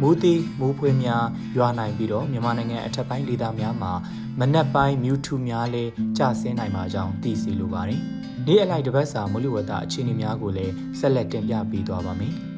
[0.01, 1.25] မူးတီမူးဖွေးများ
[1.57, 3.93] ရွာနိုင်ပြီးတော့မြန်မာနိုင်ငံအထက်ပိုင်းဒေသများမှာ
[4.41, 8.01] မနက်ပိုင်းမြူထူများလည်းကျဆင်းနိုင်မှာကြောင်းသိစေလိုပါတယ်။
[8.47, 12.35] နေ့အလိုက်တစ်ပတ်စာမူလဝတ္တအခြေအနေများကိုလည်းဆက်လက်တင်ပြပေးသွားပါမယ်။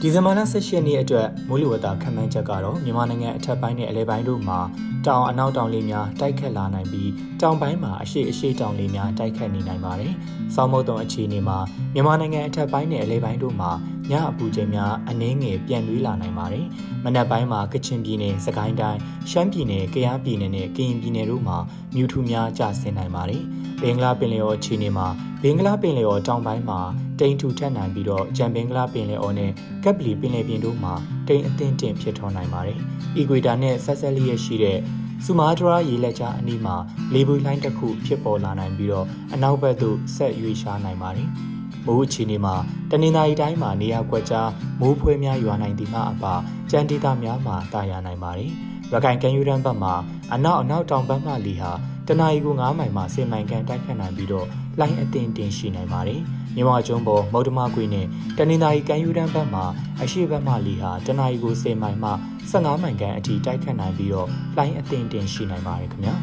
[0.00, 4.58] ဒီဇင်ဘာလ18ရက်နေ့အတွက်မိုးလေဝသခန့်မှန်းချက်ကတော့မြန်မာနိုင်ငံအထက်ပိုင်းနဲ့အလဲပိုင်းတို့မှာ
[5.06, 7.10] တောင်အနောက်တောင်လေများတိုက်ခတ်လာနိုင်ပြီး
[7.40, 10.12] တောင်ပိုင်းမှာအရှိအရှိတောင်လေများတိုက်ခတ်နေနိုင်ပါတယ်။
[10.54, 11.58] ဆောင်းမုတ်တုံအခြေအနေမှာ
[11.94, 13.70] မြန်မာနိုင်ငံအထက်ပိုင်းနဲ့အလဲပိုင်းတို့မှာ
[14.10, 16.66] ညအပူချိန်များအနည်းငယ်ပြန်လွေးလာနိုင်ပါတယ်။
[17.04, 18.98] မနက်ပိုင်းမှာကချင်ပြည်နယ်၊စကိုင်းတိုင်း၊
[19.30, 21.56] ရှမ်းပြည်နယ်၊ကယားပြည်နယ်နဲ့ကရင်ပြည်နယ်တို့မှာ
[21.94, 23.42] မြူထူများကျဆင်းနိုင်ပါတယ်။
[23.80, 25.06] ဘင်္ဂလားပင်လယ်အော်အခြေအနေမှာ
[25.42, 26.80] ဘင်္ဂလားပင်လယ်အော်တောင်ပိုင်းမှာ
[27.20, 29.50] တိမ်ထူထက်နိုင်ပြီးတော့ဂျမ်ဘင်္ဂလားပင်လယ်အော်နဲ့
[29.84, 30.94] ကပ်ပလီပင်လယ်ပြင်တို့မှာ
[31.28, 32.78] တိမ်အသင့်တင်ဖြစ်ထွန်းနိုင်ပါတယ်။
[33.16, 34.78] အီကွေတာနဲ့ဆက်ဆက်လျက်ရှိတဲ့
[35.24, 36.76] ဆူမာတရာရေလက်ကြားအနီးမှာ
[37.14, 41.28] လေပွေလှိုင်းတစ်ခုဖြစ်ပေါ်လာနိုင်ပြီးတော့အနောက်ဘက်သို့ဆက်ရွေ့ရှားနိုင်ပါတယ်။
[41.86, 42.54] မိုးအခြေအနေမှာ
[42.90, 44.50] တနင်္သာရီတိုင်းမှာနေရာကွက်ကြား
[44.80, 46.34] မိုးဖွဲများရွာနိုင်သည်မှအပါ
[46.70, 48.50] ကြမ်းဒေသများမှာတာယာနိုင်ပါတယ်။
[48.92, 49.94] ရခိုင်ကမ်းရိုးတန်းဘက်မှာ
[50.34, 51.72] အနောက်အနောက်တောင်ဘက်မှလီဟာ
[52.08, 54.46] တနအီကို9မိုင်မှ10မိုင်ခန့်တိုက်ခတ်နိုင်ပြီးတော့
[54.80, 56.20] လိုင်းအသင့်တင်ရှိနိုင်ပါတယ်။
[56.54, 58.06] မြန်မာကျွန်းပေါ်မုတ်တမကွေနဲ့
[58.38, 59.64] တနင်္သာရီကမ်းရိုးတန်းဘက်မှာ
[60.02, 62.10] အရှိဘက်မှလီဟာတနအီကို10မိုင်မှ
[62.50, 66.14] 15မိုင်ခန့်အထိတိုက်ခတ်နိုင်ပြီးတော့လိုင်းအသင့်တင်ရှိနိုင်ပါတယ်ခင်ဗျာ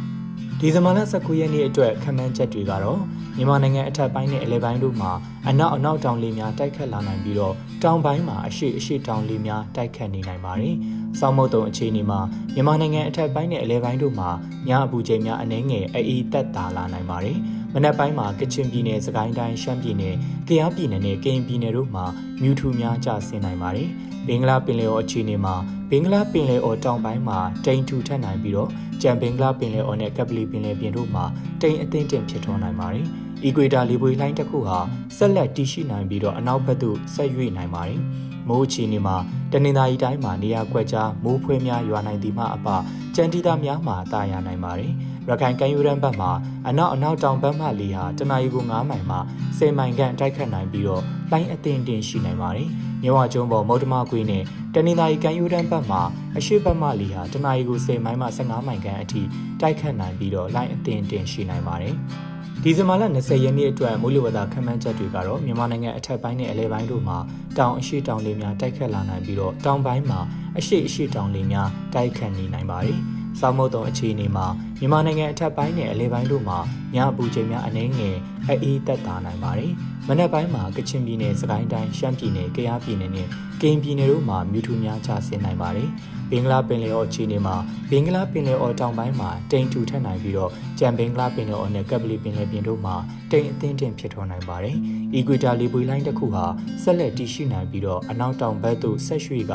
[0.63, 3.01] ဒီဇင်ဘာလ19ရက်နေ့အတွက်ခံမှန်းချက်တွေကတော့
[3.35, 5.11] မြန်မာနိုင်ငံအထက်ပိုင်းနဲ့အလဲပိုင်းတို့မှာ
[5.49, 7.53] အနောက်အနောက်တောင်လေများတိုက်ခတ်လာနိုင်ပြီးတော့
[7.83, 10.75] တောင်ပိုင်းမှာအရှိအရှိတောင်လေများတိုက်ခတ်နေနိုင်ပါတယ်။
[11.19, 12.19] စောင်းမုတ်တုံအခြေအနေမှာ
[12.53, 14.29] မြန်မာနိုင်ငံအထက်ပိုင်းနဲ့အလဲပိုင်းတို့မှာ
[14.67, 17.37] ညအပူချိန်များအနည်းငယ်အေးသက်သာလာနိုင်ပါတယ်။
[17.73, 20.15] မနက်ပိုင်းမှာကချင်ပြည်နယ်၊စကိုင်းတိုင်း၊ရှမ်းပြည်နယ်၊
[20.47, 22.05] ကယားပြည်နယ်နဲ့ကရင်ပြည်နယ်တို့မှာ
[22.41, 23.89] မြူထူများကျဆင်းနိုင်ပါတယ်။
[24.27, 25.55] ဘင်္ဂလားပင်လယ်အော်အခြေအနေမှာ
[25.89, 28.69] ဘင်္ဂလားပင်လယ်အော်တောင်ပိုင်းမှာတိမ်ထူထပ်နိုင်ပြီးတော့
[29.01, 31.23] ကြံဘင်္ဂလားပင်လယ်အော်နဲ့ကပလီပင်လယ်ပြင်တို့မှာ
[31.61, 33.05] တိမ်အသင့်တင်ဖြစ်ထွန်းနိုင်ပါတယ်။
[33.43, 34.77] အီကွေတာလေပွေလှိုင်းတစ်ခုဟာ
[35.17, 37.99] ဆက်လက်တည်ရှိနိုင်ပြီးတော့အနောက်ဘက်သို့ဆက်ရွေ့နိုင်ပါတယ်။
[38.47, 39.15] မိုးအခြေအနေမှာ
[39.51, 42.67] တနင်္သာရီတိုင်းမှာနေရာကွက်ကြားမိုးဖွဲများရွာနိုင်သည်မှအပ
[43.15, 44.93] ကြံတီတာများမှာတာယာနိုင်ပါတယ်။
[45.31, 46.31] ရခိုင်ကမ်းရိုးတန်းဘက်မှာ
[46.67, 49.17] အနောက်အနောက်တောင်ဘက်မှလေဟာတနအီကို9မိုင်မှ
[49.57, 52.69] 10မိုင်ခန့်တိုက်ခတ်နိုင်ပြီးတော့လိုင်းအသင့်တင်ရှိနိုင်ပါတယ်။
[53.03, 56.01] မြဝကျွန်းပေါ်မုတ်တမကွေးနဲ့တနင်္သာရီကမ်းရိုးတန်းဘက်မှာ
[56.37, 59.21] အရှိတ်ဘက်မှလေဟာတနအီကို10မိုင်မှ15မိုင်ခန့်အထိ
[59.61, 61.95] တိုက်ခတ်နိုင်ပြီးတော့လိုင်းအသင့်တင်ရှိနိုင်ပါတယ်။
[62.63, 67.17] ဒီဇင်ဘာလ20ရက်နေ့အတွက်မိုးလေဝသခန့်မှန်းချက်တွေကတော့မြန်မာနိုင်ငံအထက်ပိုင်းနဲ့အလဲပိုင်းတို့မှာ
[67.57, 70.19] တောင်အရှိတောင်လေများတိုက်ခတ်လာနိုင်ပြီးတော့တောင်ပိုင်းမှာ
[70.57, 72.99] အရှိအရှိတောင်လေများတိုက်ခတ်နေနိုင်ပါတယ်။
[73.39, 74.45] စောင်းမုတ်တုံအခြေအနေမှာ
[74.79, 76.59] မြန်မာနိုင်ငံအထက်ပိုင်းနဲ့အလဲပိုင်းတို့မှာ
[76.95, 78.17] ညအပူချိန်များအနည်းငယ်
[78.47, 79.71] အေးသက်သာနိုင်ပါတယ်။
[80.07, 83.27] မနက်ပိုင်းမှာကချင်ပြည်နယ်၊စကိုင်းတိုင်း၊ရှမ်းပြည်နယ်၊ကယားပြည်နယ်နဲ့
[83.61, 85.89] ကရင်ပြည်နယ်တို့မှာမြူထူများကျဆင်းနိုင်ပါတယ်။
[86.31, 87.55] ဘင်္ဂလားပင်လယ်အော်အခြေအနေမှာ
[87.89, 92.95] ဘင်္ဂလားပင်လယ်အော်တောင်ပိုင်းမှာတိမ်ထူထပ်နိုင်ပြီးတော့ကြံဘင်္ဂလားပင်လယ်အော်နဲ့ကပ်ပလီပင်လယ်ပြင်တို့မှာ
[93.31, 94.77] တိမ်အသင်းတင်ဖြစ်ထွန်းနိုင်ပါတယ်။
[95.13, 96.45] အီကွေတာလေပွေလိုင်းတစ်ခုဟာ
[96.83, 99.53] ဆက်လက်တည်ရှိနိုင်ပြီးတော့အနောက်တောင်ဘက်သို့ဆက်ရွှေ့က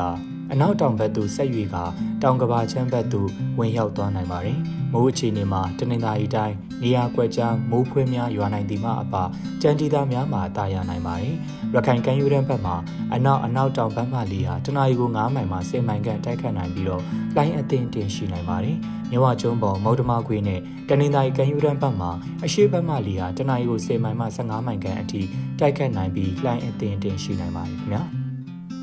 [0.51, 1.75] အနောက်တောင်ဘက်သို့ဆက်ရွေက
[2.23, 3.29] တောင်ကဘာချမ်းဘက်သို့
[3.59, 4.59] ဝင်ရောက်သွားနိုင်ပါတယ်။
[4.93, 9.23] မိုးအခြေအနေမှာတနင်္သာရီတိုင်းနေရာကွက်ကြားမိုးဖွဲများရွာနိုင်သည်မှအပါ
[9.61, 11.35] ကြမ်းတီသားများမှာတာယာနိုင်ပါတယ်။
[11.73, 12.75] ရခိုင်ကမ်းရိုးတန်းဘက်မှာ
[13.13, 17.03] အနောက်အနောက်တောင်ဘက်မှလေဟာတနအီကို9မိုင်မှ10မိုင်ခန့်တိုက်ခတ်နိုင်ပြီးတော့
[17.35, 18.77] လိုင်းအသင်းတင်ရှိနိုင်ပါတယ်။
[19.11, 22.11] မြဝကျွန်းပေါ်မုတ်တမခွေနဲ့တနင်္သာရီကမ်းရိုးတန်းဘက်မှာ
[22.45, 25.21] အရှိတ်ဘက်မှလေဟာတနအီကို10မိုင်မှ15မိုင်ခန့်အထိ
[25.59, 28.03] တိုက်ခတ်နိုင်ပြီးလိုင်းအသင်းတင်ရှိနိုင်ပါတယ်ခင်ဗျာ။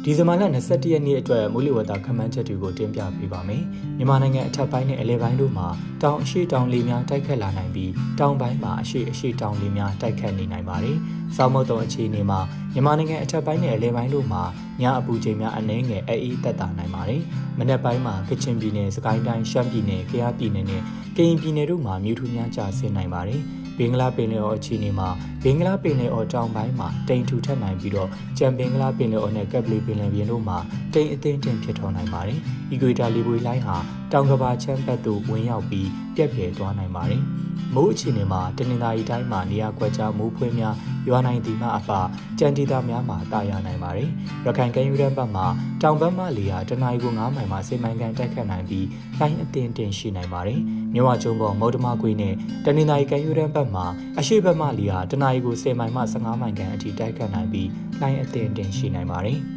[0.07, 3.63] ဒီဇင်ဘာလ21ရက်နေ့အတွက်မိုးလေဝသခန့်မှန်းချက်တွေကိုတင်ပြပေးပါမယ်။
[3.97, 5.67] မြန်မာနိုင်ငံအထက်ပိုင်းနဲ့အလယ်ပိုင်းတို့မှာ
[6.03, 7.91] တောင်အရှိတောင်လေများတိုက်ခတ်လာနိုင်ပြီး
[8.21, 10.97] တောင်ပိုင်းမှာအရှိအရှိတောင်လေများတိုက်ခတ်နေနိုင်ပါတယ်။
[11.37, 12.41] စောင်းမုတ်တုံအခြေအနေမှာ
[12.73, 14.43] မြန်မာနိုင်ငံအထက်ပိုင်းနဲ့အလယ်ပိုင်းတို့မှာ
[14.81, 17.23] ညအပူချိန်များအနည်းငယ်အေးသက်သာနိုင်ပါတယ်။
[17.59, 20.83] မနက်ပိုင်းမှာကချင်ပြည်နယ်၊စကိုင်းတိုင်း၊ရှမ်းပြည်နယ်၊ကယားပြည်နယ်နဲ့
[21.17, 23.43] ကရင်ပြည်နယ်တို့မှာမြူထူများကျဆင်းနိုင်ပါတယ်။
[23.79, 25.09] ဘင်္ဂလားပင်လယ်အော်အခြေအနေမှာ
[25.43, 28.09] ဘင်္ဂလားပင်လယ်အော်တောင်ပိုင်းမှာတိမ်ထူထပ်နိုင်ပြီးတော့
[28.39, 30.59] ကြံဘင်္ဂလားပင်လယ်အော်နဲ့ကပ်ပလီပင်လယ်ပြင်တို့မှာ
[30.95, 32.39] တိမ်အသင်းတင်ဖြစ်ထွန်းနိုင်ပါတယ်။
[32.71, 33.77] အီကွေတာလီပွေလိုင်းဟာ
[34.13, 37.25] တောင်ကဘာချမ်းဘက်သို့ဝင်ရောက်ပြီးပြက်ပြဲသွားနိုင်ပါတယ်။
[37.75, 40.75] မိုးအခြေအနေမှာတနင်္သာရီတိုင်းမှာနေရာကွက်ကြားမိုးဖွေးများ
[41.09, 41.91] ရွာနိုင်သည်မှအပ
[42.39, 44.11] ကြံတီတာများမှာတာယာနိုင်ပါတယ်။
[44.47, 45.47] ရခိုင်ကမ်းရိုးတန်းဘက်မှာ
[45.83, 48.87] တောင်ဘက်မှလေဟာတနအီကို9မိုင်မှ10မိုင်ခန့်တက်ခတ်နိုင်ပြီး
[49.19, 50.61] လိုင်းအသင်းတင်ရှိနိုင်ပါတယ်။
[50.95, 53.87] မြဝကျုံပေါ်မုတ်တမကွေးနဲ့တနင်္သာရီကမ်းရိုးတန်းဘက်မှာ
[54.19, 57.69] အရှိဘက်မှလေဟာတနအီကို10မိုင်မှ15မိုင်ခန့်အထိတိုက်ခတ်နိုင်ပြီး
[58.01, 59.39] လိုင်းအသင်းတင်ရှိနိုင်ပါတယ်။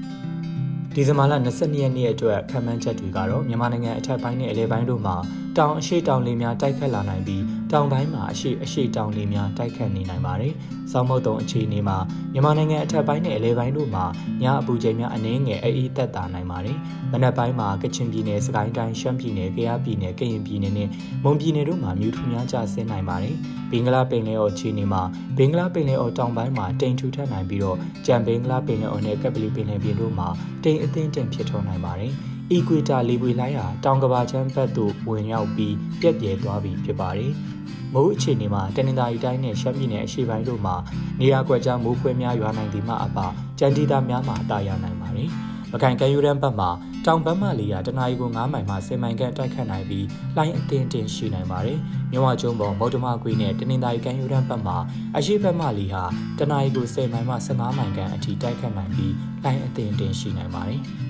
[0.95, 5.15] ဒီဒီဇင်ဘာလ22ရက်နေ့အတွက်ခံမှန်းချက်တွေကတော့မြန်မာနိုင်ငံအထက်ပိုင်းနဲ့အလယ်ပိုင်းတို့မှာ
[5.57, 10.53] တောင်အရှိတောင်လေများတိုက်ခတ်လာနိုင်ပြီးတောင်ပိုင်းမှာအရှိအရှိတောင်လေများတိုက်ခတ်နေနိုင်ပါတယ်။
[10.91, 11.97] စောင်းမုတ်တုံအခြေအနေမှာ
[12.33, 14.05] မြန်မာနိုင်ငံအထက်ပိုင်းနဲ့အလယ်ပိုင်းတို့မှာ
[14.43, 16.77] ညအပူချိန်များအနည်းငယ်အေးအေးသက်သာနိုင်ပါတယ်။
[17.11, 20.89] မနက်ပိုင်းမှာကချင်ပြည်နယ်၊စကိုင်းတိုင်း၊ရှမ်းပြည်နယ်၊ကယားပြည်နယ်၊ကရင်ပြည်နယ်နဲ့
[21.23, 23.35] မွန်ပြည်နယ်တို့မှာမြူထူများကျဆင်းနိုင်ပါတယ်။
[23.71, 25.01] ဘင်္ဂလားပင်လယ်အော်အခြေအနေမှာ
[25.37, 30.27] ဘင်္ဂလားပင်လယ်အော်တောင်ပိုင်းမှာတိမ်ထူထပ်နိုင်ပြီးတော့ကြံဘင်္ဂလားပင်လယ်အော်နဲ့ကပလီပင်လယ်ပြင်တို့မှာ
[30.63, 32.13] တိမ်အသင်းတင်ဖြစ်ထွန်းနိုင်ပါတယ်။
[32.51, 37.33] အီကွေတာလေပွေလိုင်းဟာတောင်ကဘာချမ်းဘက်သို့ဝင်ရောက်ပြီးပြက်ပြဲသွားပြီဖြစ်ပါတယ်။
[37.93, 40.75] မိုးအခြေအနေမှာတနင်္သာရီတိုင်းနဲ့ရှမ်းပြည်နယ်အရှေ့ပိုင်းတို့မှာ
[41.19, 43.17] နေရာကွက်ကြားမိုးဖွဲများရွာနိုင်သည်မှအပ
[43.59, 45.29] ကြံတီတာများမှာတာယာနိုင်ပါတယ်။
[45.71, 46.69] မကန်ကယူရန်ဘက်မှာ
[47.05, 50.05] တောင်ဘက်မှလေယာတနအီကို9မိုင်မှ10မိုင်ခန့်တိုက်ခတ်နိုင်ပြီး
[50.37, 51.79] လိုင်းအသင်းတင်ရှိနိုင်ပါတယ်။
[52.11, 54.77] မြဝကျုံပေါ်မௌတမကွေးနဲ့တနင်္သာရီကန်ယူရန်ဘက်မှာ
[55.17, 56.03] အရှိဘက်မှလေဟာ
[56.39, 60.83] တနအီကို10မိုင်မှ15မိုင်ခန့်အထိတိုက်ခတ်နိုင်ပြီးလိုင်းအသင်းတင်ရှိနိုင်ပါတယ်။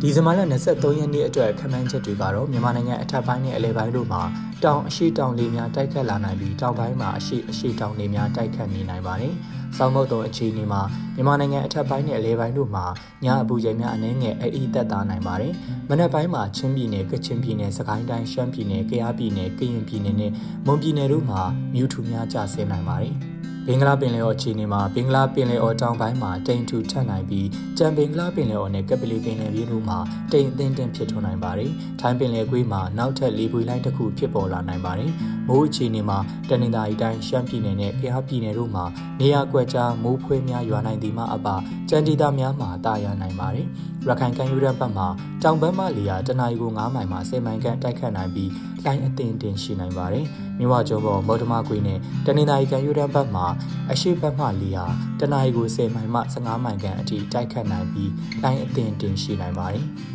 [0.00, 4.22] ဒီဇင်ဘာလ23ရက်နေ့အတွက်ခန့်မှန်းချက်တွေကတော့မြန်မာနိုင်ငံအထက်ပိုင်းနဲ့အလယ်ပိုင်းတို့မှာ
[4.64, 9.34] တောင်အရှိတောင်လေများတိုက်ခတ်လာနိုင်ပြီးတောင်ပိုင်းမှာအရှိအရှိတောင်လေများတိုက်ခတ်နေနိုင်ပါတယ်။
[9.76, 10.82] စောင်းမုတ်တုံအခြေအနေမှာ
[11.14, 12.84] မြန်မာနိုင်ငံအထက်ပိုင်းနဲ့အလယ်ပိုင်းတို့မှာ
[13.24, 15.52] ညအပူချိန်များအနည်းငယ်အေးသက်သာနိုင်ပါတယ်။
[15.88, 20.32] မနက်ပိုင်းမှာချင်းပြည်နယ်၊ကချင်ပြည်နယ်၊စကိုင်းတိုင်း၊ရှမ်းပြည်နယ်၊ကယားပြည်နယ်၊ကရင်ပြည်နယ်နဲ့
[20.66, 21.42] မွန်ပြည်နယ်တို့မှာ
[21.74, 23.14] မြူထူများကျဆင်းနိုင်ပါတယ်။
[23.68, 27.48] ဘင်္ဂလားပင်လယ်အော်ခြေနေမှာဘင်္ဂလားပင်လယ်အော်တောင်ပိုင်းမှာတိမ်ထူထပ်နိုင်ပြီး
[27.78, 29.98] ကြံဘင်္ဂလားပင်လယ်အော်နဲ့ကပလီပင်လယ်ပြင်တို့မှာ
[30.32, 31.70] တိမ်အသင်းတင်ဖြစ်ထွန်းနိုင်ပါတယ်။
[32.00, 35.10] ထိုင်းပင်လယ်ကွေးမှာနောက်ထပ်လေပွေလိုင်းတစ်ခုဖြစ်ပေါ်လာနိုင်ပါတယ်။
[35.48, 38.84] မိုးအခြေအနေမှာတနင်္သာရီတိုင်းရှမ်းပြည်နယ်နဲ့ကယားပြည်နယ်တို့မှာ
[39.20, 41.48] နေရာကွက်ကြားမိုးဖွဲများရွာနိုင်သည်မှအပ
[41.90, 43.66] ကြံတီတာများမှာတာယာနိုင်ပါတယ်။
[44.08, 45.08] ရခိုင်ကမ်းရိုးတန်းဘက်မှာ
[45.42, 48.50] တောင်ဘက်မှလေယာတနအီကို9မိုင်မှ10မိုင်ခန့်တိုက်ခတ်နိုင်ပြီး
[48.84, 50.26] လိုင်းအသင်းတင်ရှိနိုင်ပါတယ်။
[50.62, 53.46] မြဝကျုံပေါ်မော်ဒမကွေနဲ့တနင်္သာရီကမ်းရိုးတန်းဘက်မှာ
[53.92, 54.84] အရှိဘက်မှလေယာ
[55.20, 59.86] တနအီကို10မိုင်မှ15မိုင်ခန့်အထိတိုက်ခတ်နိုင်ပြီးလိုင်းအသင်းတင်ရှိနိုင်ပါတယ်။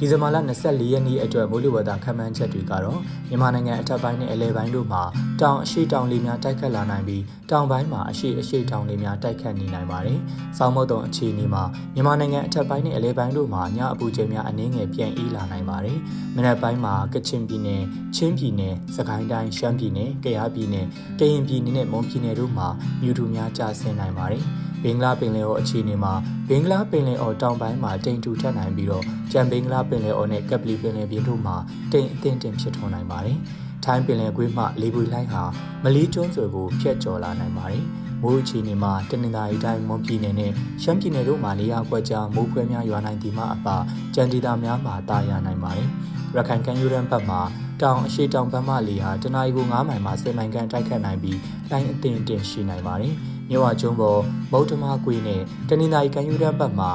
[0.00, 5.02] ဒီဇင်ဘာလ24ရက်နေ့အတွက်မိုးလေဝသခန့်မှန်းချက်တွေကတော့မြန်မာနိုင်ငံအထက်ပိုင်းနဲ့အလယ်ပိုင်းတို့မှာ
[5.40, 10.18] တောင်အရှိတောင်လေများတိုက်ခတ်လာနိုင်ပြီးတောင်ပိုင်းမှာအရှိအရှိတောင်လေများတိုက်ခတ်နေနိုင်ပါတယ်။
[10.58, 11.62] စောင်းမုတ်တုံအခြေအနေမှာ
[11.94, 15.98] မြန်မာနိုင်ငံအထက်ပိုင်းနဲ့အလယ်ပိုင်းတို့မှာညအပူချိန်များအနည်းငယ်ပြန်အေးလာနိုင်ပါတယ်။
[16.36, 17.82] မနက်ပိုင်းမှာကချင်ပြည်နယ်၊
[18.16, 20.86] ချင်းပြည်နယ်၊စကိုင်းတိုင်း၊ရှမ်းပြည်နယ်၊ကယားပြည်နယ်၊
[21.20, 22.68] ကရင်ပြည်နယ်နဲ့မွန်ပြည်နယ်တို့မှာ
[23.02, 24.44] မြူထူများကျဆင်းနိုင်ပါတယ်။
[24.86, 26.12] ဘင်္ဂလားပင်လယ်အော်အခြေအနေမှာ
[26.48, 31.56] ဘင်္ဂလားပင်လယ်အော်တောင်ပိုင်းမှာတိမ်ထူထပ်နိုင်ပြီးတော့ကြံဘင်္ဂလားပင်လယ်အော်နဲ့ကပလီပင်လယ်ပြင်တို့မှာ
[31.92, 33.38] တိမ်အသင့်တင်ဖြစ်ထွန်းနိုင်ပါတယ်။
[33.84, 35.42] ထိုင်းပင်လယ်ကွေးမှလေပွေလိုင်းဟာ
[35.84, 37.82] မလီကျွန်းဆွယ်ကိုဖျက်ကျော်လာနိုင်ပါတယ်။
[38.22, 43.68] မိုးအခြေအနေမှာတနင်္သာရီတိုင်းမွန်ပြည်နယ်နဲ့ရှမ်းပြည်နယ်တို့မှာနေရာကွက်ကြားမိုးဖွဲများရွာနိုင်သည်မှအပ
[44.14, 45.88] ကြံတီတာများမှာတာယာနိုင်ပါတယ်။
[46.36, 47.40] ရခိုင်ကမ်းရိုးတန်းဘက်မှာ
[47.82, 51.38] တောင်အရှိတောင်ဘက်မှလေဟာတနအီကို9မိုင်မှ10မိုင်ခန့်တိုက်ခတ်နိုင်ပြီး
[51.70, 53.16] လိုင်းအသင်တင်ရှိနိုင်ပါတယ်။
[53.50, 54.20] မြဝကျုံပေါ်
[54.52, 56.90] မုတ်တမကွေနဲ့တနင်္သာရီကံယူရန်ဘက်မှာ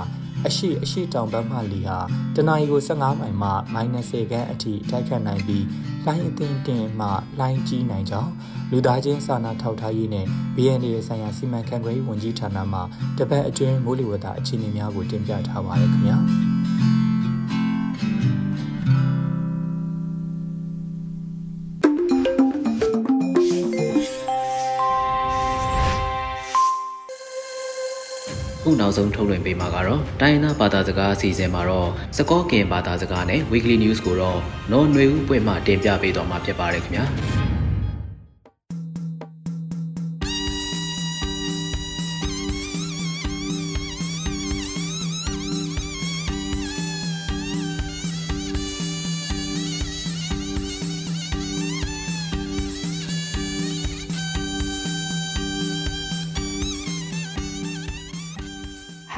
[0.47, 1.97] အရှိအရှိတောင်ဘက်မှလီဟာ
[2.35, 5.65] တနအီကို15မိုင်မှ -10 ခန်းအထိတိုက်ခတ်နိုင်ပြီး
[6.05, 7.07] လိုင်းအသင်းတင်မှ
[7.39, 8.31] လိုင်းကြီးနိုင်ကြောင်း
[8.71, 12.79] လူသားချင်းစာနာထောက်ထားရေးနဲ့ BND ဆိုင်ရာစီမံခန့်ခွဲရေးဝန်ကြီးဌာနမှ
[13.17, 16.17] တပတ်အတွင်းမိုးလေဝသအခြေအနေများကိုတင်ပြထားပါရခင်ဗျာ။
[28.71, 34.39] ခုနောက်ဆုံးထုတ်လွှင့်ပေးမှာကတော့တိုင်းရင်းသားဘာသာစကားအစီအစဉ်မှာတော့စကောကင်ဘာသာစကားနဲ့ Weekly News ကိုတော့
[34.71, 37.05] နော်နွေဦးပွင့်မှတင်ပြပေးတော့မှာဖြစ်ပါတယ်ခင်ဗျာ။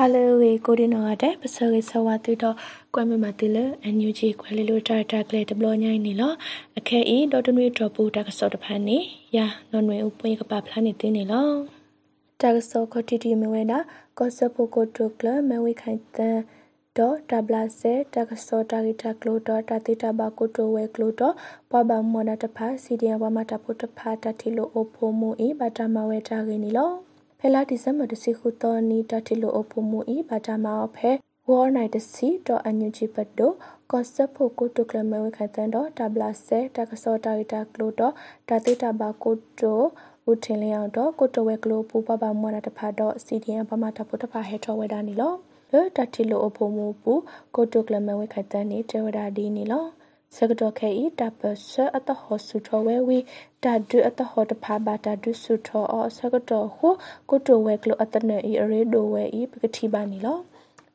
[0.05, 2.55] Hello we ကိုဒီနော်တဲ့ပစောကေဆဝတူတော့
[2.93, 6.33] ကွမ်မမတိလအန်ယူဂျီခွဲလီလိုတာတာကလေတဘလညိုင်းနေလော
[6.77, 8.97] အခဲဤဒေါ်တနွေဒရပူတကစောတဖန်နေ
[9.35, 11.49] ယာနော်နွေဥပွင့်ကပဖလာနေတင်းနေလော
[12.41, 13.79] တကစောခတီတီမဝဲတာ
[14.17, 16.39] ကောဆပိုကိုတိုကလမဝိခိုင်တန်
[16.97, 21.35] ဒေါ်တဘလာစေတကစောတာဂီတာကလိုတော့တတိတဘာကိုတိုဝဲကလိုတော့
[21.71, 27.12] ပပမောနာတဖာစီဒီယဝမတာပုတဖာတတိလိုအိုဖိုမူဤဘာတမဝဲတာဂီနီလော
[27.45, 31.11] ဖဲလာဒီဇမ်ဘာတစီခုတော်နီတတိလိုအဖို့မူဤဘာတာမောဖဲ
[31.49, 33.55] ဝေါ်နိုင်တစီတော့အန်ယူဂျီပတ်တော့
[33.91, 38.13] ကော့ဆက်ဖို့ကိုတုကလမဝခိုင်တန်တော့တဘလာဆဲတကစောတာဂီတာကလိုတော့
[38.49, 39.81] တတိတဘာကိုတို
[40.29, 45.33] ဦးထင်လျောင်းတော့ကိုတဝဲကလိုပူပပမွားတဖာတော့စီဒီယန်ပမာတဖို့တဖာဟဲထော်ဝဲတာနီလော
[45.71, 47.13] လတတိလိုအဖို့မူပူ
[47.55, 49.85] ကိုတုကလမဝခိုင်တန်နေတေဝဒါဒီနီလော
[50.35, 53.19] စကတော့ခဲဤတပစအတဟဆုထဝဲဝီ
[53.63, 56.89] တဒုအတဟတဖာဘာတဒုဆုထအစကတော့ဟု
[57.29, 60.39] ကိုတိုဝဲကလိုအတနေဤအရေဒိုဝဲဤပကတိပါနီလော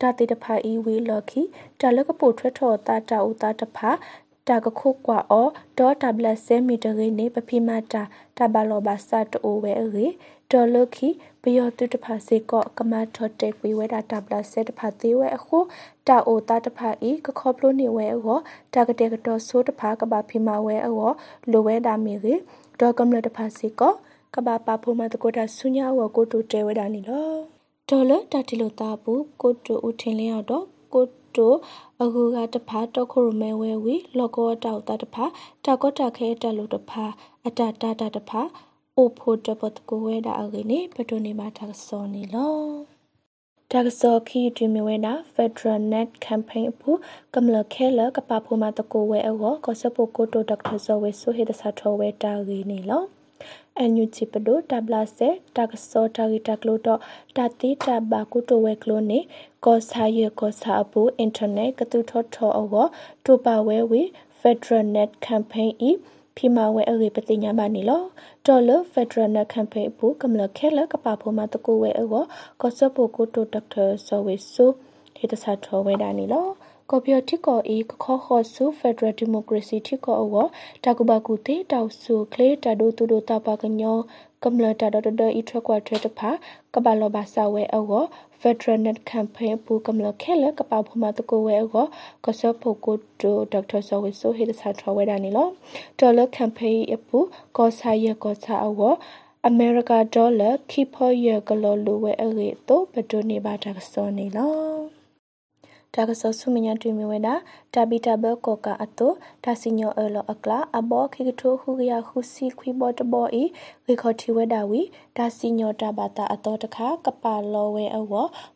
[0.01, 1.42] တာတိတဖာဤဝေလခိ
[1.81, 3.90] တာလကပိုထွက်ထောတာတာဥတာတဖာ
[4.48, 5.48] တာကခုကွာအော
[5.79, 8.03] ဒေါ်တဘလဆဲမီတရေနေပဖိမတာ
[8.38, 10.07] တဘလောဘာစတ်အိုဝဲရေ
[10.52, 11.08] ဒေါ်လခိ
[11.42, 15.58] ဘယောတုတဖာစေကောကမထော့တေကွေဝဲတာတဘလဆဲတဖာသေးဝဲအခု
[16.08, 18.38] တာအိုတာတဖာဤကခေါပလိုနေဝဲအော
[18.74, 21.11] တာကတဲ့ကတော့ဆိုးတဖာကဘာဖိမဝဲအော
[21.50, 22.34] လိုဝဲတာမီရေ
[22.80, 23.92] ဒေါ်ကမလတဖာစေကော
[24.34, 27.32] ကဘာပါဖိုမတကိုတာဆုညာဝကိုတူတဲဝဲတာနီလော
[27.88, 31.04] ဒေါ်လတာတီလိုတာဘူးကိုတူဦးထင်လျောက်တော့ကို
[31.37, 31.52] တို
[32.02, 35.24] အခုကတဖာတော့ခုရမဲဝဲဝီလောကောတောက်တာတဖာ
[35.64, 37.04] တာကောတာခဲတလို့တဖာ
[37.46, 38.42] အတတာတာတဖာ
[38.98, 42.56] အိုဖို့တပတ်ကိုဝဲတာအကိနေပတိုနေမှာတာစောနေလော
[43.72, 46.98] တာကစောခီတီမီဝဲနာ Federal Net Campaign အဖို့
[47.34, 53.02] ကမလခဲလကပဖိုမာတကိုဝဲအောကောစပိုကိုတိုဒေါက်တာဇောဝဲဆိုဟေတစာထောဝဲတာဂီနေလော
[53.78, 57.00] အန်ယူချီပဒိုတဘလာစေတကစောတာဂီတကလိုတော့
[57.37, 59.20] တတိတဘာကုတိုဝဲကလိုနေ
[59.64, 62.87] ကောဆာရကောဆာအပူအင်တာနက်ကတူထောထောအော
[63.24, 64.02] တူပါဝဲဝီ
[64.40, 65.90] Federal Net Campaign ဤ
[66.38, 68.03] ဖီမာဝဲအရေပတိညာမနီလော
[68.46, 72.09] ဒေါ်လဖက်ဒရယ်နက်ကမ်ပိန်းဘူကမလခဲလကပဖိုမတကူဝဲအော
[72.61, 74.66] ကောဆပိုကိုတိုဒေါက်တာဆောဝေဆူ
[75.16, 76.46] ဟေတဆာထောဝဲဒါနီလော
[76.90, 80.46] ကော်ပြတိကောဤကခောခောဆူဖက်ဒရယ်ဒီမိုကရေစီတိကောအော
[80.85, 83.98] တာကူဘကူတေတောက်ဆူကလေတာဒိုတူဒိုတာပါကညော
[84.44, 86.31] ကမ္လတာဒဒဒဤထွက်ကွာထွက်တဖာ
[86.74, 88.03] ကဘာလောဘာစာဝဲအော
[88.40, 91.87] Federal Net Campaign ပူကမ္လခဲလကပောက်ဖမတကိုဝဲအော
[92.24, 95.48] ကဆဖို့ကိုတိုဒေါက်တာဆောဝဲဆိုဟေဒစာထဝဲဒါနီလော
[95.98, 97.18] ဒေါ်လာ campaign အပူ
[97.57, 98.92] ကောဆာရကောဆာအော
[99.46, 102.48] အမေရိကဒေါ်လာခိဖောရကလောလိုဝဲအရေ
[105.94, 107.35] တော့ဘဒိုနေပါတာစောနေလောဒါကဆောဆုမညာတွင်မြဝဲတာ
[107.74, 109.09] တာဘီတာဘကောကအတု
[109.44, 113.42] ဒါစီညောအလောအကလာအဘောခိကထိုဟုရခုစီခွိဘောတဘောဤ
[113.87, 114.81] ဝေခေါတီဝဲတာဝီ
[115.16, 118.12] ဒါစီညောတာဘာတာအတော်တခါကပါလောဝဲအဝ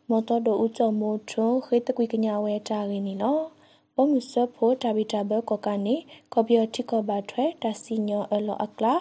[0.09, 3.39] မောတော်တို့ဥကြမိုးထွန်းခေတကွိကညာဝဲတာရင်းနီလော
[3.95, 5.95] ပုံမှုဆဖို့တာဘီတာဘကောကနေ
[6.33, 8.93] ကော်ပီယတိကောဘာထွဲဒါစီညောအလောအကလာ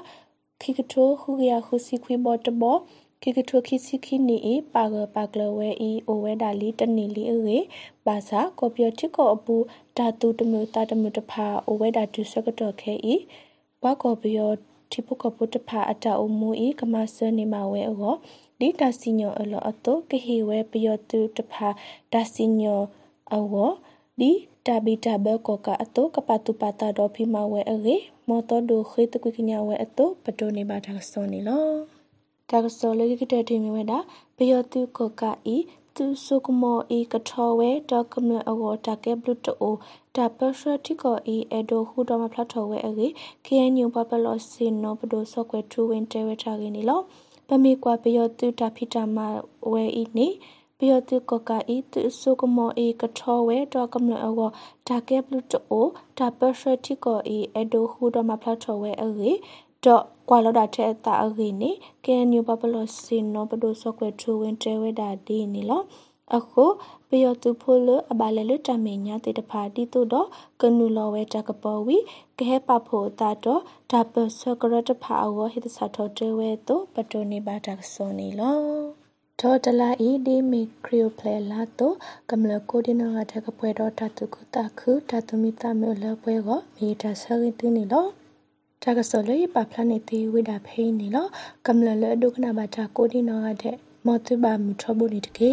[0.61, 2.77] ခိကထိုဟုရခုစီခွိဘောတဘော
[3.25, 7.59] ခိကထုခိစီခိနီအပါဂပါကလဝဲဤအိုဝဲဒါလီတနီလီအေ
[8.07, 9.57] ဘာသာကော်ပီယတိကောအပူ
[9.97, 13.15] ဓာတုတမျိုးတာတမျိုးတဖာအိုဝဲဒါဒုစကတော့ခဲဤ
[13.83, 14.51] ဘာကော်ပီယော
[14.93, 18.15] တိပုကပုတဖာအတအမူဤကမဆနေမဝဲအော
[18.61, 21.69] ဒီတာစီညောအလောအတုကဟေဝဲပီယောတုတဖာ
[22.13, 22.81] ဒါစီညော
[23.33, 23.69] အော
[24.21, 24.31] ဒီ
[24.67, 27.97] တာဘီတာဘကောကအတုကပတုပတာဒေါ်ဖီမဝဲအေ
[28.29, 32.02] မော်တော်ဒိုခေတကွကညာဝဲအတုပတိုနေပါတာစောနေလော
[32.51, 33.99] ဒါကစောလေကတဲ့တီမီဝဲတာ
[34.37, 35.23] ဘယောတုကက
[35.55, 35.57] ဤ
[35.97, 39.75] သူဆုကမောဤကထောဝဲဒေါကမအဝတာကဲဘလူတို
[40.17, 43.09] တာပရှတိကောဤအဒိုဟူတော်မဖ lat ထောဝဲအေ
[43.45, 47.01] ခေယညူပပလောစင်နောပဒိုဆော့ကွဲထူဝင်တဲဝဲထားကင်းနီလော
[47.49, 49.19] ပမေကွာဘယောတုတာဖိတာမ
[49.73, 50.29] ဝဲဤနေ
[50.79, 54.41] ဘယောတုကကဤသူဆုကမောဤကထောဝဲဒေါကမအဝ
[54.89, 55.85] တာကဲဘလူတို
[56.19, 59.33] တာပရှတိကောဤအဒိုဟူတော်မဖ lat ထောဝဲအေ
[59.85, 61.71] တော့ကွာလောတာတဲ့တာအခိနေ
[62.05, 65.83] ကဲညူပပလောစင်နောပဒိုဆော့ကွဲထူဝင်တဲဝဲတာဒီနေလော
[66.37, 66.65] အခု
[67.09, 70.29] ပယောတူဖိုလအဘလဲလတမညာတေတဖာတီတို့တော့
[70.61, 71.97] ကနူလောဝဲတကပေါ်ဝီ
[72.39, 78.59] ကဟဲပဖို့တာတော့ဒါပစကရတဖာအောဟိတဆာထောတဲဝဲတော့ပတိုနေပါတာစောနေလော
[79.41, 81.95] ဒေါ်တလာဤဒီမီခရီယိုပလေလာတော့
[82.31, 88.07] ကမလကိုဒီနောအထက်ကပွဲတော့တတုကုတခုတတုမီတမေလပွဲကမီတာဆရီတင်းနေလော
[88.83, 91.27] တာကစောလေပါဖလာနေတီဝိဒါဖိနေလော
[91.67, 95.53] ကမ္လလဒုကနာဘာတာကိုဒီနောအတဲ့မောတုဘာမထဘုန်တကေ